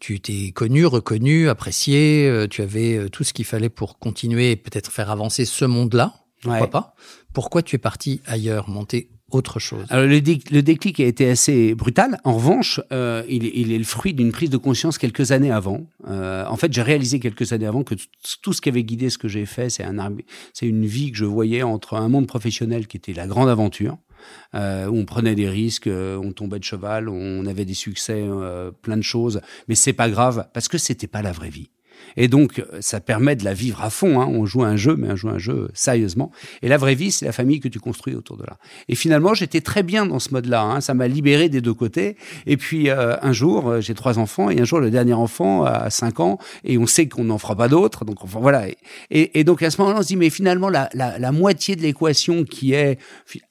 tu 0.00 0.20
t'es 0.20 0.52
connu, 0.52 0.86
reconnu, 0.86 1.50
apprécié, 1.50 2.26
euh, 2.26 2.46
tu 2.48 2.62
avais 2.62 2.96
euh, 2.96 3.10
tout 3.10 3.22
ce 3.22 3.34
qu'il 3.34 3.44
fallait 3.44 3.68
pour 3.68 3.98
continuer 3.98 4.52
et 4.52 4.56
peut-être 4.56 4.90
faire 4.90 5.10
avancer 5.10 5.44
ce 5.44 5.66
monde-là? 5.66 6.14
Pourquoi 6.40 6.60
ouais. 6.62 6.66
pas? 6.68 6.94
Pourquoi 7.34 7.60
tu 7.60 7.76
es 7.76 7.78
parti 7.78 8.22
ailleurs, 8.24 8.70
monter 8.70 9.10
autre 9.30 9.58
chose? 9.58 9.84
Alors 9.90 10.06
le, 10.06 10.14
le, 10.14 10.62
déclic 10.62 10.98
a 11.00 11.04
été 11.04 11.28
assez 11.28 11.74
brutal. 11.74 12.18
En 12.24 12.34
revanche, 12.34 12.80
euh, 12.90 13.22
il, 13.28 13.44
il, 13.44 13.72
est 13.72 13.78
le 13.78 13.84
fruit 13.84 14.14
d'une 14.14 14.32
prise 14.32 14.48
de 14.48 14.56
conscience 14.56 14.96
quelques 14.96 15.30
années 15.30 15.50
avant. 15.50 15.90
Euh, 16.08 16.46
en 16.46 16.56
fait, 16.56 16.72
j'ai 16.72 16.80
réalisé 16.80 17.20
quelques 17.20 17.52
années 17.52 17.66
avant 17.66 17.84
que 17.84 17.96
tout 18.40 18.54
ce 18.54 18.62
qui 18.62 18.70
avait 18.70 18.84
guidé 18.84 19.10
ce 19.10 19.18
que 19.18 19.28
j'ai 19.28 19.44
fait, 19.44 19.68
c'est 19.68 19.84
un 19.84 20.16
c'est 20.54 20.66
une 20.66 20.86
vie 20.86 21.10
que 21.12 21.18
je 21.18 21.26
voyais 21.26 21.62
entre 21.62 21.96
un 21.96 22.08
monde 22.08 22.26
professionnel 22.26 22.86
qui 22.86 22.96
était 22.96 23.12
la 23.12 23.26
grande 23.26 23.50
aventure, 23.50 23.98
euh, 24.54 24.88
on 24.88 25.04
prenait 25.04 25.34
des 25.34 25.48
risques, 25.48 25.86
euh, 25.86 26.16
on 26.16 26.32
tombait 26.32 26.58
de 26.58 26.64
cheval, 26.64 27.08
on 27.08 27.46
avait 27.46 27.64
des 27.64 27.74
succès, 27.74 28.24
euh, 28.26 28.70
plein 28.70 28.96
de 28.96 29.02
choses, 29.02 29.40
mais 29.68 29.74
c'est 29.74 29.92
pas 29.92 30.08
grave 30.08 30.48
parce 30.52 30.68
que 30.68 30.78
c'était 30.78 31.06
pas 31.06 31.22
la 31.22 31.32
vraie 31.32 31.50
vie. 31.50 31.70
Et 32.16 32.28
donc, 32.28 32.62
ça 32.80 33.00
permet 33.00 33.36
de 33.36 33.44
la 33.44 33.54
vivre 33.54 33.82
à 33.82 33.90
fond. 33.90 34.20
Hein. 34.20 34.26
On 34.26 34.46
joue 34.46 34.64
un 34.64 34.76
jeu, 34.76 34.96
mais 34.96 35.10
on 35.10 35.16
joue 35.16 35.28
un 35.28 35.38
jeu 35.38 35.68
sérieusement. 35.74 36.30
Et 36.62 36.68
la 36.68 36.78
vraie 36.78 36.94
vie, 36.94 37.10
c'est 37.10 37.26
la 37.26 37.32
famille 37.32 37.60
que 37.60 37.68
tu 37.68 37.80
construis 37.80 38.14
autour 38.14 38.36
de 38.36 38.44
là. 38.44 38.56
Et 38.88 38.94
finalement, 38.94 39.34
j'étais 39.34 39.60
très 39.60 39.82
bien 39.82 40.06
dans 40.06 40.18
ce 40.18 40.32
mode-là. 40.32 40.62
Hein. 40.62 40.80
Ça 40.80 40.94
m'a 40.94 41.08
libéré 41.08 41.48
des 41.48 41.60
deux 41.60 41.74
côtés. 41.74 42.16
Et 42.46 42.56
puis, 42.56 42.88
euh, 42.90 43.16
un 43.22 43.32
jour, 43.32 43.68
euh, 43.68 43.80
j'ai 43.80 43.94
trois 43.94 44.18
enfants, 44.18 44.50
et 44.50 44.60
un 44.60 44.64
jour, 44.64 44.80
le 44.80 44.90
dernier 44.90 45.12
enfant 45.12 45.64
a 45.64 45.90
cinq 45.90 46.20
ans, 46.20 46.38
et 46.64 46.78
on 46.78 46.86
sait 46.86 47.08
qu'on 47.08 47.24
n'en 47.24 47.38
fera 47.38 47.54
pas 47.54 47.68
d'autres. 47.68 48.04
Donc, 48.04 48.18
voilà. 48.24 48.66
Et, 49.10 49.44
donc, 49.44 49.62
à 49.62 49.70
ce 49.70 49.80
moment-là, 49.80 50.00
on 50.00 50.02
se 50.02 50.08
dit, 50.08 50.16
mais 50.16 50.30
finalement, 50.30 50.68
la, 50.68 51.32
moitié 51.32 51.76
de 51.76 51.82
l'équation 51.82 52.44
qui 52.44 52.72
est 52.72 52.98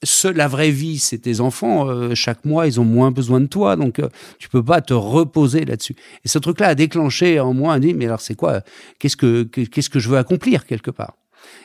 ce, 0.01 0.27
la 0.27 0.47
vraie 0.47 0.71
vie, 0.71 0.97
c'est 0.97 1.19
tes 1.19 1.39
enfants. 1.39 1.87
Euh, 1.87 2.15
chaque 2.15 2.45
mois, 2.45 2.67
ils 2.67 2.79
ont 2.79 2.85
moins 2.85 3.11
besoin 3.11 3.41
de 3.41 3.47
toi. 3.47 3.75
Donc, 3.75 4.01
tu 4.39 4.49
peux 4.49 4.63
pas 4.63 4.81
te 4.81 4.93
reposer 4.93 5.65
là-dessus. 5.65 5.95
Et 6.23 6.27
ce 6.27 6.39
truc-là 6.39 6.69
a 6.69 6.75
déclenché 6.75 7.39
en 7.39 7.53
moi, 7.53 7.73
un 7.73 7.79
dit, 7.79 7.93
mais 7.93 8.05
alors, 8.05 8.21
c'est 8.21 8.35
quoi 8.35 8.54
qu'est-ce 8.99 9.17
que 9.17 9.43
qu'est-ce 9.43 9.89
que 9.89 9.99
je 9.99 10.09
veux 10.09 10.17
accomplir 10.17 10.65
quelque 10.65 10.91
part 10.91 11.15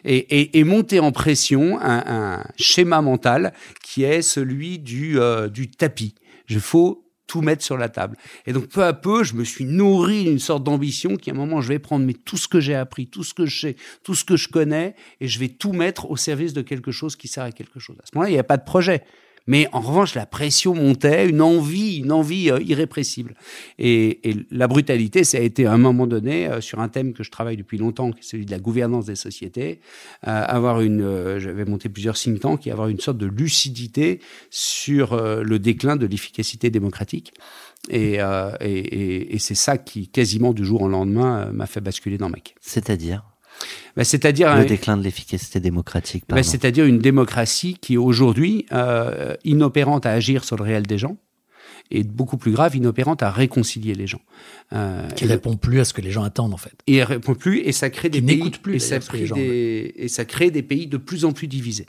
et, 0.04 0.58
et, 0.58 0.64
monter 0.64 1.00
en 1.00 1.12
pression 1.12 1.78
un, 1.80 2.44
schéma 2.56 3.00
mental 3.00 3.52
qui 3.82 4.04
est 4.04 4.22
celui 4.22 4.78
du, 4.78 5.18
euh, 5.18 5.48
du 5.48 5.70
tapis. 5.70 6.14
Je 6.46 6.58
faut 6.58 7.10
tout 7.26 7.42
mettre 7.42 7.62
sur 7.62 7.78
la 7.78 7.88
table. 7.88 8.16
Et 8.46 8.52
donc 8.52 8.66
peu 8.68 8.82
à 8.82 8.92
peu, 8.92 9.22
je 9.22 9.34
me 9.34 9.44
suis 9.44 9.64
nourri 9.64 10.24
d'une 10.24 10.40
sorte 10.40 10.64
d'ambition 10.64 11.16
qui 11.16 11.30
à 11.30 11.32
un 11.32 11.36
moment, 11.36 11.60
je 11.60 11.68
vais 11.68 11.78
prendre 11.78 12.04
mais 12.04 12.12
tout 12.12 12.36
ce 12.36 12.48
que 12.48 12.58
j'ai 12.58 12.74
appris, 12.74 13.06
tout 13.06 13.22
ce 13.22 13.34
que 13.34 13.46
je 13.46 13.60
sais, 13.60 13.76
tout 14.02 14.14
ce 14.14 14.24
que 14.24 14.36
je 14.36 14.48
connais, 14.48 14.96
et 15.20 15.28
je 15.28 15.38
vais 15.38 15.48
tout 15.48 15.72
mettre 15.72 16.10
au 16.10 16.16
service 16.16 16.54
de 16.54 16.62
quelque 16.62 16.90
chose 16.90 17.14
qui 17.14 17.28
sert 17.28 17.44
à 17.44 17.52
quelque 17.52 17.78
chose. 17.78 17.96
À 18.02 18.06
ce 18.06 18.10
moment-là, 18.14 18.30
il 18.30 18.34
n'y 18.34 18.38
a 18.40 18.44
pas 18.44 18.56
de 18.56 18.64
projet. 18.64 19.04
Mais 19.46 19.68
en 19.72 19.80
revanche, 19.80 20.14
la 20.14 20.26
pression 20.26 20.74
montait, 20.74 21.28
une 21.28 21.40
envie, 21.40 21.96
une 21.98 22.12
envie 22.12 22.50
euh, 22.50 22.60
irrépressible. 22.60 23.34
Et, 23.78 24.20
la 24.50 24.68
brutalité, 24.68 25.24
ça 25.24 25.38
a 25.38 25.40
été 25.40 25.66
à 25.66 25.72
un 25.72 25.78
moment 25.78 26.06
donné 26.06 26.46
euh, 26.46 26.60
sur 26.60 26.80
un 26.80 26.88
thème 26.88 27.12
que 27.12 27.22
je 27.22 27.30
travaille 27.30 27.56
depuis 27.56 27.78
longtemps, 27.78 28.12
qui 28.12 28.20
est 28.20 28.22
celui 28.22 28.46
de 28.46 28.50
la 28.50 28.58
gouvernance 28.58 29.06
des 29.06 29.16
sociétés, 29.16 29.80
euh, 30.26 30.44
avoir 30.46 30.80
une, 30.80 31.38
j'avais 31.38 31.64
monté 31.64 31.88
plusieurs 31.88 32.16
think 32.16 32.40
tanks, 32.40 32.66
et 32.66 32.70
avoir 32.70 32.88
une 32.88 33.00
sorte 33.00 33.18
de 33.18 33.26
lucidité 33.26 34.20
sur 34.50 35.16
le 35.16 35.58
déclin 35.58 35.96
de 35.96 36.06
l'efficacité 36.06 36.70
démocratique. 36.70 37.32
Et, 37.88 38.18
et, 38.60 39.34
et 39.34 39.38
c'est 39.38 39.54
ça 39.54 39.78
qui, 39.78 40.08
quasiment 40.08 40.52
du 40.52 40.64
jour 40.64 40.82
au 40.82 40.88
lendemain, 40.88 41.50
m'a 41.52 41.66
fait 41.66 41.80
basculer 41.80 42.18
dans 42.18 42.28
Mac. 42.28 42.54
C'est-à-dire? 42.60 43.29
Bah, 43.96 44.04
c'est-à-dire 44.04 44.56
le 44.56 44.64
déclin 44.64 44.96
de 44.96 45.02
l'efficacité 45.02 45.60
démocratique. 45.60 46.24
Bah, 46.28 46.42
c'est-à-dire 46.42 46.84
une 46.84 46.98
démocratie 46.98 47.76
qui 47.80 47.94
est 47.94 47.98
aujourd'hui 47.98 48.66
euh, 48.72 49.34
inopérante 49.44 50.06
à 50.06 50.12
agir 50.12 50.44
sur 50.44 50.56
le 50.56 50.64
réel 50.64 50.86
des 50.86 50.98
gens 50.98 51.16
et 51.90 52.04
beaucoup 52.04 52.36
plus 52.36 52.52
grave, 52.52 52.76
inopérante 52.76 53.22
à 53.22 53.30
réconcilier 53.30 53.94
les 53.94 54.06
gens. 54.06 54.20
Euh, 54.72 55.08
qui 55.08 55.26
répond 55.26 55.56
plus 55.56 55.80
à 55.80 55.84
ce 55.84 55.92
que 55.92 56.00
les 56.00 56.10
gens 56.10 56.22
attendent 56.22 56.54
en 56.54 56.58
fait. 56.58 56.74
Et 56.86 56.96
elle 56.96 57.04
répond 57.04 57.34
plus 57.34 57.58
et 57.60 57.72
ça 57.72 57.90
crée 57.90 58.08
des 58.08 58.22
pays 58.22 58.50
plus 58.50 58.76
et 58.76 58.78
ça, 58.78 58.98
crée 59.00 59.26
des, 59.26 59.92
et 59.96 60.08
ça 60.08 60.24
crée 60.24 60.50
des 60.50 60.62
pays 60.62 60.86
de 60.86 60.96
plus 60.96 61.24
en 61.24 61.32
plus 61.32 61.48
divisés. 61.48 61.86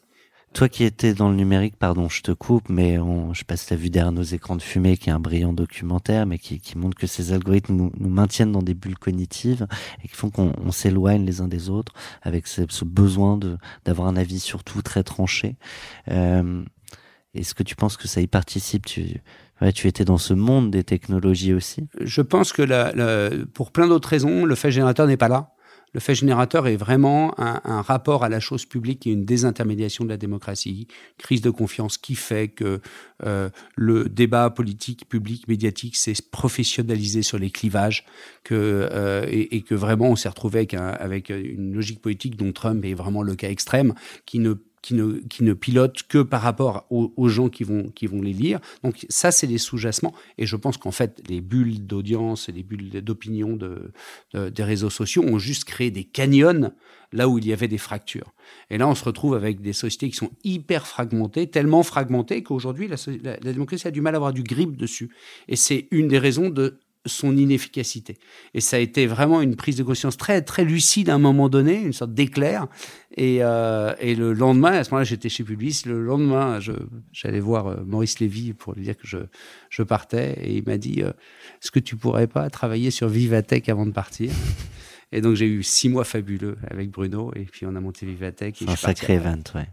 Toi 0.54 0.68
qui 0.68 0.84
étais 0.84 1.14
dans 1.14 1.30
le 1.30 1.36
numérique, 1.36 1.78
pardon, 1.78 2.10
je 2.10 2.22
te 2.22 2.32
coupe, 2.32 2.68
mais 2.68 3.00
on, 3.00 3.34
je 3.34 3.46
passe 3.46 3.70
la 3.70 3.78
vue 3.78 3.90
derrière 3.90 4.12
nos 4.12 4.22
écrans 4.22 4.58
de 4.58 4.62
fumée, 4.62 4.98
qui 4.98 5.10
est 5.10 5.14
un 5.14 5.20
brillant 5.20 5.54
documentaire, 5.54 6.26
mais 6.26 6.38
qui, 6.38 6.60
qui 6.60 6.78
montre 6.78 6.98
que 6.98 7.08
ces 7.08 7.32
algorithmes 7.32 7.74
nous, 7.74 7.92
nous, 7.98 8.10
maintiennent 8.10 8.52
dans 8.52 8.62
des 8.62 8.74
bulles 8.74 8.98
cognitives 8.98 9.66
et 10.04 10.10
qui 10.10 10.16
font 10.16 10.30
qu'on 10.30 10.72
s'éloigne 10.72 11.26
les 11.26 11.40
uns 11.40 11.48
des 11.48 11.70
autres 11.70 11.94
avec 12.22 12.48
ce, 12.48 12.64
ce 12.68 12.84
besoin 12.84 13.38
de 13.38 13.58
d'avoir 13.86 14.10
un 14.10 14.18
avis 14.18 14.40
surtout 14.40 14.82
très 14.82 15.04
tranché. 15.04 15.56
Euh, 16.10 16.64
Est-ce 17.34 17.56
que 17.56 17.64
tu 17.64 17.76
penses 17.78 17.96
que 17.96 18.10
ça 18.10 18.20
y 18.20 18.28
participe? 18.28 18.86
Tu, 18.86 19.22
ouais, 19.62 19.72
tu 19.72 19.88
étais 19.88 20.04
dans 20.04 20.18
ce 20.18 20.34
monde 20.34 20.70
des 20.70 20.84
technologies 20.84 21.54
aussi? 21.54 21.88
Je 22.02 22.22
pense 22.22 22.52
que 22.52 22.62
la, 22.62 22.92
la, 22.92 23.30
pour 23.54 23.72
plein 23.72 23.88
d'autres 23.88 24.10
raisons, 24.10 24.44
le 24.44 24.56
fait 24.56 24.70
générateur 24.70 25.08
n'est 25.08 25.18
pas 25.18 25.30
là. 25.30 25.54
Le 25.94 26.00
fait 26.00 26.16
générateur 26.16 26.68
est 26.68 26.78
vraiment 26.78 27.34
un, 27.38 27.82
rapport 27.82 28.24
à 28.24 28.30
la 28.30 28.40
chose 28.40 28.66
publique 28.66 29.06
et 29.08 29.12
une 29.12 29.26
désintermédiation 29.26 30.06
de 30.06 30.10
la 30.10 30.18
démocratie, 30.18 30.88
crise 31.18 31.42
de 31.42 31.50
confiance 31.50 31.98
qui 31.98 32.16
fait 32.16 32.48
que 32.48 32.80
euh, 33.26 33.50
le 33.76 34.08
débat 34.08 34.50
politique, 34.50 35.10
public, 35.10 35.48
médiatique 35.50 35.98
s'est 35.98 36.14
professionnalisé 36.32 37.24
sur 37.24 37.38
les 37.38 37.50
clivages, 37.50 38.06
que 38.44 38.90
euh, 38.92 39.26
et, 39.30 39.62
que 39.62 39.76
vraiment 39.76 40.10
on 40.10 40.16
s'est 40.16 40.30
retrouvé 40.30 40.60
avec, 40.60 40.74
avec 40.74 41.30
une 41.30 41.74
logique 41.74 42.02
politique 42.02 42.38
dont 42.38 42.52
Trump 42.54 42.84
est 42.86 42.94
vraiment 42.94 43.22
le 43.22 43.36
cas 43.36 43.50
extrême, 43.50 43.94
qui 44.26 44.40
ne 44.40 44.56
qui 44.82 44.96
ne, 44.96 45.20
qui 45.30 45.44
ne 45.44 45.54
pilotent 45.54 46.04
que 46.08 46.22
par 46.24 46.42
rapport 46.42 46.86
aux, 46.90 47.14
aux, 47.16 47.30
gens 47.30 47.50
qui 47.50 47.64
vont, 47.64 47.90
qui 47.90 48.08
vont 48.08 48.22
les 48.22 48.34
lire. 48.34 48.60
Donc 48.84 49.06
ça, 49.10 49.32
c'est 49.32 49.48
les 49.48 49.58
sous-jacements. 49.58 50.14
Et 50.38 50.46
je 50.46 50.56
pense 50.56 50.78
qu'en 50.78 50.92
fait, 50.92 51.22
les 51.28 51.42
bulles 51.42 51.86
d'audience 51.86 52.50
et 52.50 52.52
les 52.52 52.64
bulles 52.64 52.90
d'opinion 52.90 53.56
de, 53.56 53.92
de, 54.34 54.50
des 54.50 54.64
réseaux 54.64 54.90
sociaux 54.90 55.24
ont 55.24 55.40
juste 55.40 55.66
créé 55.66 55.92
des 55.92 56.04
canyons 56.04 56.72
là 57.14 57.28
où 57.28 57.38
il 57.38 57.46
y 57.46 57.54
avait 57.54 57.68
des 57.68 57.78
fractures. 57.78 58.34
Et 58.70 58.78
là, 58.78 58.88
on 58.88 58.96
se 58.96 59.04
retrouve 59.04 59.36
avec 59.36 59.62
des 59.62 59.74
sociétés 59.74 60.10
qui 60.10 60.16
sont 60.16 60.32
hyper 60.44 60.88
fragmentées, 60.88 61.48
tellement 61.48 61.84
fragmentées 61.84 62.42
qu'aujourd'hui, 62.42 62.88
la, 62.88 62.96
la, 63.24 63.38
la 63.42 63.54
démocratie 63.54 63.88
a 63.88 63.92
du 63.92 64.02
mal 64.02 64.16
à 64.16 64.18
avoir 64.18 64.34
du 64.34 64.44
grip 64.44 64.78
dessus. 64.78 65.10
Et 65.48 65.56
c'est 65.56 65.88
une 65.92 66.08
des 66.08 66.20
raisons 66.20 66.50
de 66.50 66.80
son 67.06 67.36
inefficacité. 67.36 68.18
Et 68.54 68.62
ça 68.62 68.78
a 68.78 68.80
été 68.80 69.08
vraiment 69.08 69.42
une 69.42 69.56
prise 69.56 69.76
de 69.76 69.84
conscience 69.84 70.18
très 70.18 70.42
très 70.42 70.64
lucide 70.64 71.10
à 71.10 71.16
un 71.16 71.20
moment 71.20 71.50
donné, 71.50 71.82
une 71.82 71.94
sorte 71.94 72.14
d'éclair. 72.14 72.68
Et, 73.18 73.40
euh, 73.42 73.94
et 74.00 74.16
le 74.16 74.34
lendemain, 74.34 74.72
à 74.72 74.84
ce 74.84 74.92
moment-là, 74.92 75.04
j'étais 75.04 75.30
chez 75.30 75.44
Publis. 75.44 75.84
Le 75.86 76.04
lendemain, 76.04 76.60
j'allais 77.12 77.40
voir 77.40 77.68
euh, 77.68 77.84
Maurice 77.86 78.20
Lévy 78.20 78.54
pour 78.54 78.74
lui 78.74 78.84
dire 78.84 78.96
que 78.96 79.08
je, 79.08 79.18
je 79.70 79.84
partais. 79.84 80.38
Et 80.42 80.58
il 80.58 80.64
m'a 80.66 80.78
dit, 80.78 81.02
euh, 81.02 81.10
est-ce 81.62 81.72
que 81.72 81.80
tu 81.80 81.96
pourrais 81.96 82.28
pas 82.28 82.50
travailler 82.50 82.92
sur 82.92 83.08
Vivatech 83.08 83.68
avant 83.70 83.86
de 83.86 83.92
partir? 83.92 84.32
Et 85.12 85.20
donc 85.20 85.36
j'ai 85.36 85.48
eu 85.48 85.64
six 85.64 85.90
mois 85.90 86.06
fabuleux 86.06 86.58
avec 86.70 86.90
Bruno. 86.92 87.32
Et 87.36 87.46
puis 87.46 87.66
on 87.66 87.76
a 87.76 87.80
monté 87.82 88.06
Vivatech. 88.06 88.62
un 88.68 88.76
sacré 88.76 89.14
event, 89.14 89.44
ouais. 89.56 89.68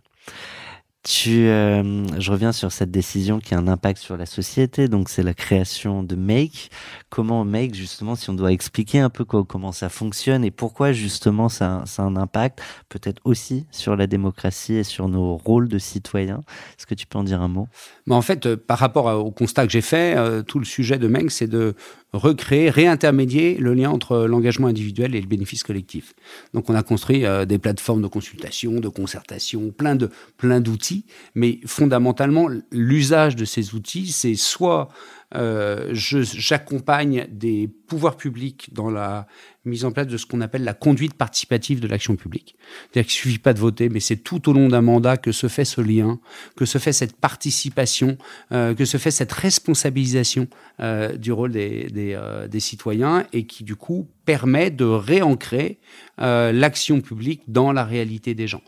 Euh, 1.06 2.06
je 2.18 2.30
reviens 2.30 2.52
sur 2.52 2.70
cette 2.72 2.90
décision 2.90 3.38
qui 3.38 3.54
a 3.54 3.58
un 3.58 3.68
impact 3.68 4.00
sur 4.00 4.16
la 4.16 4.26
société, 4.26 4.88
donc 4.88 5.08
c'est 5.08 5.22
la 5.22 5.32
création 5.32 6.02
de 6.02 6.16
Make. 6.16 6.70
Comment 7.08 7.44
Make, 7.44 7.74
justement, 7.74 8.14
si 8.14 8.28
on 8.28 8.34
doit 8.34 8.52
expliquer 8.52 8.98
un 8.98 9.08
peu 9.08 9.24
comment 9.24 9.72
ça 9.72 9.88
fonctionne 9.88 10.44
et 10.44 10.50
pourquoi 10.50 10.92
justement 10.92 11.48
ça, 11.48 11.82
ça 11.86 12.02
a 12.02 12.06
un 12.06 12.16
impact, 12.16 12.60
peut-être 12.88 13.22
aussi 13.24 13.66
sur 13.70 13.96
la 13.96 14.06
démocratie 14.06 14.74
et 14.74 14.84
sur 14.84 15.08
nos 15.08 15.36
rôles 15.36 15.68
de 15.68 15.78
citoyens. 15.78 16.42
Est-ce 16.78 16.86
que 16.86 16.94
tu 16.94 17.06
peux 17.06 17.18
en 17.18 17.24
dire 17.24 17.40
un 17.40 17.48
mot? 17.48 17.68
Mais 18.06 18.14
En 18.14 18.22
fait, 18.22 18.46
euh, 18.46 18.56
par 18.56 18.78
rapport 18.78 19.06
au 19.24 19.30
constat 19.30 19.66
que 19.66 19.72
j'ai 19.72 19.80
fait, 19.80 20.16
euh, 20.16 20.42
tout 20.42 20.58
le 20.58 20.66
sujet 20.66 20.98
de 20.98 21.06
Make, 21.08 21.30
c'est 21.30 21.48
de 21.48 21.74
recréer, 22.12 22.70
réintermédier 22.70 23.56
le 23.56 23.74
lien 23.74 23.90
entre 23.90 24.26
l'engagement 24.26 24.66
individuel 24.66 25.14
et 25.14 25.20
le 25.20 25.26
bénéfice 25.26 25.62
collectif. 25.62 26.14
Donc 26.54 26.70
on 26.70 26.74
a 26.74 26.82
construit 26.82 27.24
euh, 27.26 27.44
des 27.44 27.58
plateformes 27.58 28.02
de 28.02 28.06
consultation, 28.06 28.80
de 28.80 28.88
concertation, 28.88 29.70
plein 29.70 29.94
de 29.94 30.10
plein 30.36 30.60
d'outils, 30.60 31.04
mais 31.34 31.60
fondamentalement 31.66 32.48
l'usage 32.70 33.36
de 33.36 33.44
ces 33.44 33.74
outils, 33.74 34.08
c'est 34.08 34.34
soit 34.34 34.88
euh, 35.34 35.90
j'accompagne 35.92 37.26
des 37.30 37.70
pouvoirs 37.88 38.16
publics 38.16 38.68
dans 38.72 38.90
la 38.90 39.26
mise 39.68 39.84
en 39.84 39.92
place 39.92 40.06
de 40.06 40.16
ce 40.16 40.26
qu'on 40.26 40.40
appelle 40.40 40.64
la 40.64 40.74
conduite 40.74 41.14
participative 41.14 41.80
de 41.80 41.86
l'action 41.86 42.16
publique. 42.16 42.56
C'est-à-dire 42.90 43.08
qu'il 43.08 43.20
suffit 43.20 43.38
pas 43.38 43.52
de 43.52 43.60
voter, 43.60 43.88
mais 43.88 44.00
c'est 44.00 44.16
tout 44.16 44.48
au 44.48 44.52
long 44.52 44.68
d'un 44.68 44.80
mandat 44.80 45.16
que 45.16 45.32
se 45.32 45.46
fait 45.48 45.64
ce 45.64 45.80
lien, 45.80 46.18
que 46.56 46.64
se 46.64 46.78
fait 46.78 46.92
cette 46.92 47.16
participation, 47.16 48.18
euh, 48.52 48.74
que 48.74 48.84
se 48.84 48.96
fait 48.96 49.10
cette 49.10 49.32
responsabilisation 49.32 50.48
euh, 50.80 51.16
du 51.16 51.32
rôle 51.32 51.52
euh, 51.56 52.48
des, 52.48 52.60
citoyens 52.60 53.24
et 53.32 53.46
qui 53.46 53.62
du 53.62 53.76
coup 53.76 54.08
permet 54.24 54.70
de 54.70 54.84
réancrer 54.84 55.78
l'action 56.18 57.00
publique 57.00 57.42
dans 57.46 57.72
la 57.72 57.84
réalité 57.84 58.34
des 58.34 58.48
gens. 58.48 58.60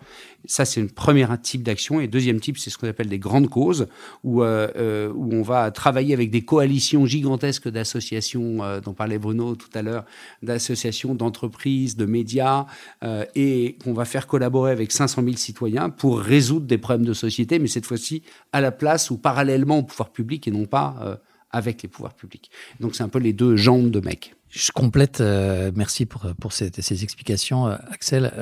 Ça, 0.46 0.64
c'est 0.64 0.80
une 0.80 0.90
première 0.90 1.38
type 1.42 1.62
d'action. 1.62 2.00
Et 2.00 2.06
deuxième 2.06 2.40
type, 2.40 2.56
c'est 2.56 2.70
ce 2.70 2.78
qu'on 2.78 2.88
appelle 2.88 3.08
des 3.08 3.18
grandes 3.18 3.50
causes, 3.50 3.88
où, 4.24 4.42
où 4.42 4.44
on 4.44 5.42
va 5.42 5.70
travailler 5.72 6.14
avec 6.14 6.30
des 6.30 6.42
coalitions 6.42 7.04
gigantesques 7.04 7.68
d'associations, 7.68 8.80
dont 8.80 8.94
parlait 8.94 9.09
Bruno 9.18 9.54
tout 9.54 9.68
à 9.74 9.82
l'heure, 9.82 10.04
d'associations, 10.42 11.14
d'entreprises, 11.14 11.96
de 11.96 12.06
médias, 12.06 12.66
euh, 13.02 13.24
et 13.34 13.76
qu'on 13.82 13.92
va 13.92 14.04
faire 14.04 14.26
collaborer 14.26 14.72
avec 14.72 14.92
500 14.92 15.22
000 15.24 15.36
citoyens 15.36 15.90
pour 15.90 16.20
résoudre 16.20 16.66
des 16.66 16.78
problèmes 16.78 17.06
de 17.06 17.12
société, 17.12 17.58
mais 17.58 17.68
cette 17.68 17.86
fois-ci 17.86 18.22
à 18.52 18.60
la 18.60 18.72
place 18.72 19.10
ou 19.10 19.18
parallèlement 19.18 19.78
au 19.78 19.82
pouvoir 19.82 20.10
public 20.10 20.46
et 20.48 20.50
non 20.50 20.66
pas 20.66 20.96
euh, 21.02 21.16
avec 21.50 21.82
les 21.82 21.88
pouvoirs 21.88 22.14
publics. 22.14 22.50
Donc 22.78 22.94
c'est 22.94 23.02
un 23.02 23.08
peu 23.08 23.18
les 23.18 23.32
deux 23.32 23.56
jambes 23.56 23.90
de 23.90 24.00
mec. 24.00 24.34
Je 24.48 24.72
complète, 24.72 25.20
euh, 25.20 25.70
merci 25.74 26.06
pour, 26.06 26.26
pour 26.40 26.52
ces, 26.52 26.70
explications, 27.02 27.66
Axel. 27.66 28.32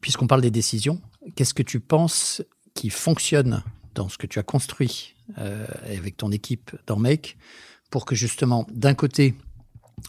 Puisqu'on 0.00 0.28
parle 0.28 0.42
des 0.42 0.52
décisions, 0.52 1.00
qu'est-ce 1.34 1.54
que 1.54 1.62
tu 1.62 1.80
penses 1.80 2.40
qui 2.74 2.88
fonctionne 2.88 3.64
dans 3.96 4.08
ce 4.08 4.16
que 4.16 4.28
tu 4.28 4.38
as 4.38 4.44
construit 4.44 5.16
avec 5.36 6.16
ton 6.16 6.30
équipe 6.30 6.70
dans 6.86 6.96
Make 6.96 7.36
pour 7.90 8.04
que 8.04 8.14
justement, 8.14 8.66
d'un 8.70 8.94
côté, 8.94 9.34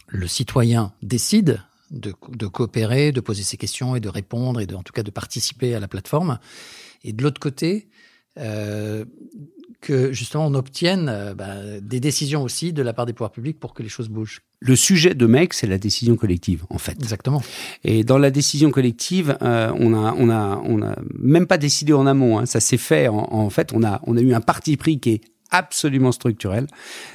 le 0.08 0.26
citoyen 0.26 0.92
décide 1.02 1.62
de, 1.90 2.14
de, 2.28 2.46
coopérer, 2.46 3.12
de 3.12 3.20
poser 3.20 3.42
ses 3.42 3.56
questions 3.56 3.96
et 3.96 4.00
de 4.00 4.08
répondre 4.08 4.60
et 4.60 4.66
de, 4.66 4.74
en 4.74 4.82
tout 4.82 4.92
cas 4.92 5.02
de 5.02 5.10
participer 5.10 5.74
à 5.74 5.80
la 5.80 5.88
plateforme, 5.88 6.38
et 7.02 7.12
de 7.12 7.22
l'autre 7.22 7.40
côté, 7.40 7.88
euh, 8.38 9.04
que 9.80 10.12
justement 10.12 10.46
on 10.46 10.54
obtienne 10.54 11.08
euh, 11.08 11.34
bah, 11.34 11.56
des 11.80 12.00
décisions 12.00 12.42
aussi 12.42 12.72
de 12.72 12.82
la 12.82 12.92
part 12.92 13.06
des 13.06 13.12
pouvoirs 13.12 13.32
publics 13.32 13.58
pour 13.58 13.74
que 13.74 13.82
les 13.82 13.88
choses 13.88 14.08
bougent. 14.08 14.42
Le 14.60 14.76
sujet 14.76 15.14
de 15.14 15.26
MEC, 15.26 15.54
c'est 15.54 15.66
la 15.66 15.78
décision 15.78 16.16
collective, 16.16 16.64
en 16.68 16.76
fait. 16.76 16.92
Exactement. 16.92 17.42
Et 17.82 18.04
dans 18.04 18.18
la 18.18 18.30
décision 18.30 18.70
collective, 18.70 19.38
euh, 19.40 19.72
on 19.78 19.94
a, 19.94 20.14
on 20.18 20.28
a, 20.28 20.60
on 20.64 20.82
a 20.82 20.96
même 21.18 21.46
pas 21.46 21.56
décidé 21.56 21.94
en 21.94 22.06
amont. 22.06 22.38
Hein, 22.38 22.46
ça 22.46 22.60
s'est 22.60 22.76
fait. 22.76 23.08
En, 23.08 23.26
en, 23.32 23.48
fait, 23.48 23.72
on 23.72 23.82
a, 23.82 24.02
on 24.06 24.18
a 24.18 24.20
eu 24.20 24.34
un 24.34 24.42
parti 24.42 24.76
pris 24.76 25.00
qui 25.00 25.10
est 25.12 25.20
absolument 25.50 26.12
structurel. 26.12 26.66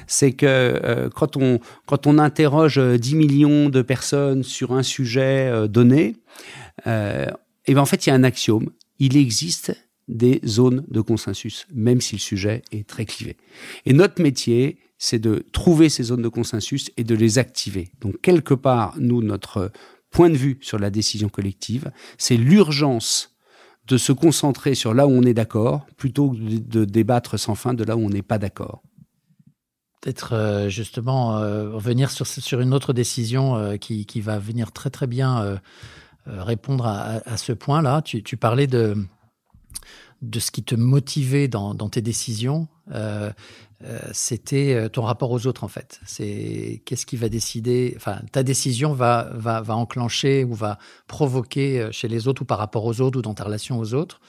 C'est 0.06 0.32
que 0.32 0.46
euh, 0.46 1.08
quand 1.10 1.36
on 1.36 1.60
quand 1.86 2.06
on 2.06 2.18
interroge 2.18 2.78
10 2.78 3.14
millions 3.14 3.68
de 3.68 3.82
personnes 3.82 4.42
sur 4.42 4.72
un 4.72 4.82
sujet 4.82 5.48
euh, 5.48 5.68
donné, 5.68 6.16
euh, 6.86 7.26
et 7.66 7.74
ben 7.74 7.80
en 7.80 7.86
fait 7.86 8.06
il 8.06 8.10
y 8.10 8.12
a 8.12 8.14
un 8.14 8.24
axiome. 8.24 8.70
Il 8.98 9.16
existe 9.16 9.76
des 10.08 10.40
zones 10.46 10.84
de 10.88 11.00
consensus, 11.00 11.66
même 11.74 12.00
si 12.00 12.14
le 12.14 12.20
sujet 12.20 12.62
est 12.72 12.86
très 12.86 13.04
clivé. 13.04 13.36
Et 13.84 13.92
notre 13.92 14.22
métier, 14.22 14.78
c'est 14.98 15.18
de 15.18 15.44
trouver 15.52 15.88
ces 15.88 16.04
zones 16.04 16.22
de 16.22 16.28
consensus 16.28 16.90
et 16.96 17.04
de 17.04 17.14
les 17.14 17.38
activer. 17.38 17.90
Donc 18.00 18.20
quelque 18.22 18.54
part, 18.54 18.94
nous, 18.98 19.22
notre 19.22 19.72
point 20.10 20.30
de 20.30 20.36
vue 20.36 20.58
sur 20.62 20.78
la 20.78 20.90
décision 20.90 21.28
collective, 21.28 21.90
c'est 22.18 22.36
l'urgence 22.36 23.35
de 23.86 23.96
se 23.96 24.12
concentrer 24.12 24.74
sur 24.74 24.94
là 24.94 25.06
où 25.06 25.10
on 25.10 25.22
est 25.22 25.34
d'accord, 25.34 25.86
plutôt 25.96 26.30
que 26.30 26.38
de 26.38 26.84
débattre 26.84 27.38
sans 27.38 27.54
fin 27.54 27.74
de 27.74 27.84
là 27.84 27.96
où 27.96 28.04
on 28.04 28.10
n'est 28.10 28.22
pas 28.22 28.38
d'accord. 28.38 28.82
Peut-être 30.00 30.34
euh, 30.34 30.68
justement 30.68 31.38
euh, 31.38 31.70
revenir 31.70 32.10
sur, 32.10 32.26
sur 32.26 32.60
une 32.60 32.74
autre 32.74 32.92
décision 32.92 33.56
euh, 33.56 33.76
qui, 33.76 34.06
qui, 34.06 34.20
va 34.20 34.38
venir 34.38 34.72
très 34.72 34.90
très 34.90 35.06
bien 35.06 35.60
répondre 36.26 36.86
à, 36.86 37.20
à 37.24 37.36
ce 37.36 37.52
point-là. 37.52 38.02
Tu, 38.02 38.22
tu, 38.22 38.36
parlais 38.36 38.66
de, 38.66 38.96
de 40.22 40.40
ce 40.40 40.50
qui 40.50 40.64
te 40.64 40.74
motivait 40.74 41.48
dans, 41.48 41.74
dans 41.74 41.88
tes 41.88 42.02
décisions. 42.02 42.66
Euh, 43.84 43.98
c'était 44.12 44.74
euh, 44.74 44.88
ton 44.88 45.02
rapport 45.02 45.30
aux 45.30 45.46
autres 45.46 45.62
en 45.62 45.68
fait. 45.68 46.00
C'est 46.06 46.80
qu'est-ce 46.86 47.04
qui 47.04 47.16
va 47.16 47.28
décider, 47.28 47.92
enfin 47.96 48.20
ta 48.32 48.42
décision 48.42 48.94
va, 48.94 49.28
va, 49.34 49.60
va 49.60 49.76
enclencher 49.76 50.44
ou 50.44 50.54
va 50.54 50.78
provoquer 51.08 51.80
euh, 51.80 51.92
chez 51.92 52.08
les 52.08 52.26
autres 52.26 52.42
ou 52.42 52.44
par 52.46 52.58
rapport 52.58 52.86
aux 52.86 53.00
autres 53.02 53.18
ou 53.18 53.22
dans 53.22 53.34
ta 53.34 53.44
relation 53.44 53.78
aux 53.78 53.94
autres. 53.94 54.20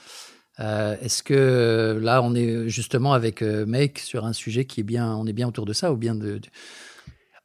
Est-ce 0.60 1.22
que 1.22 2.00
là 2.02 2.20
on 2.20 2.34
est 2.34 2.68
justement 2.68 3.12
avec 3.12 3.42
Make 3.42 4.00
sur 4.00 4.24
un 4.24 4.32
sujet 4.32 4.64
qui 4.64 4.80
est 4.80 4.84
bien, 4.84 5.14
on 5.14 5.24
est 5.24 5.32
bien 5.32 5.46
autour 5.46 5.66
de 5.66 5.72
ça 5.72 5.92
ou 5.92 5.96
bien 5.96 6.16
de... 6.16 6.40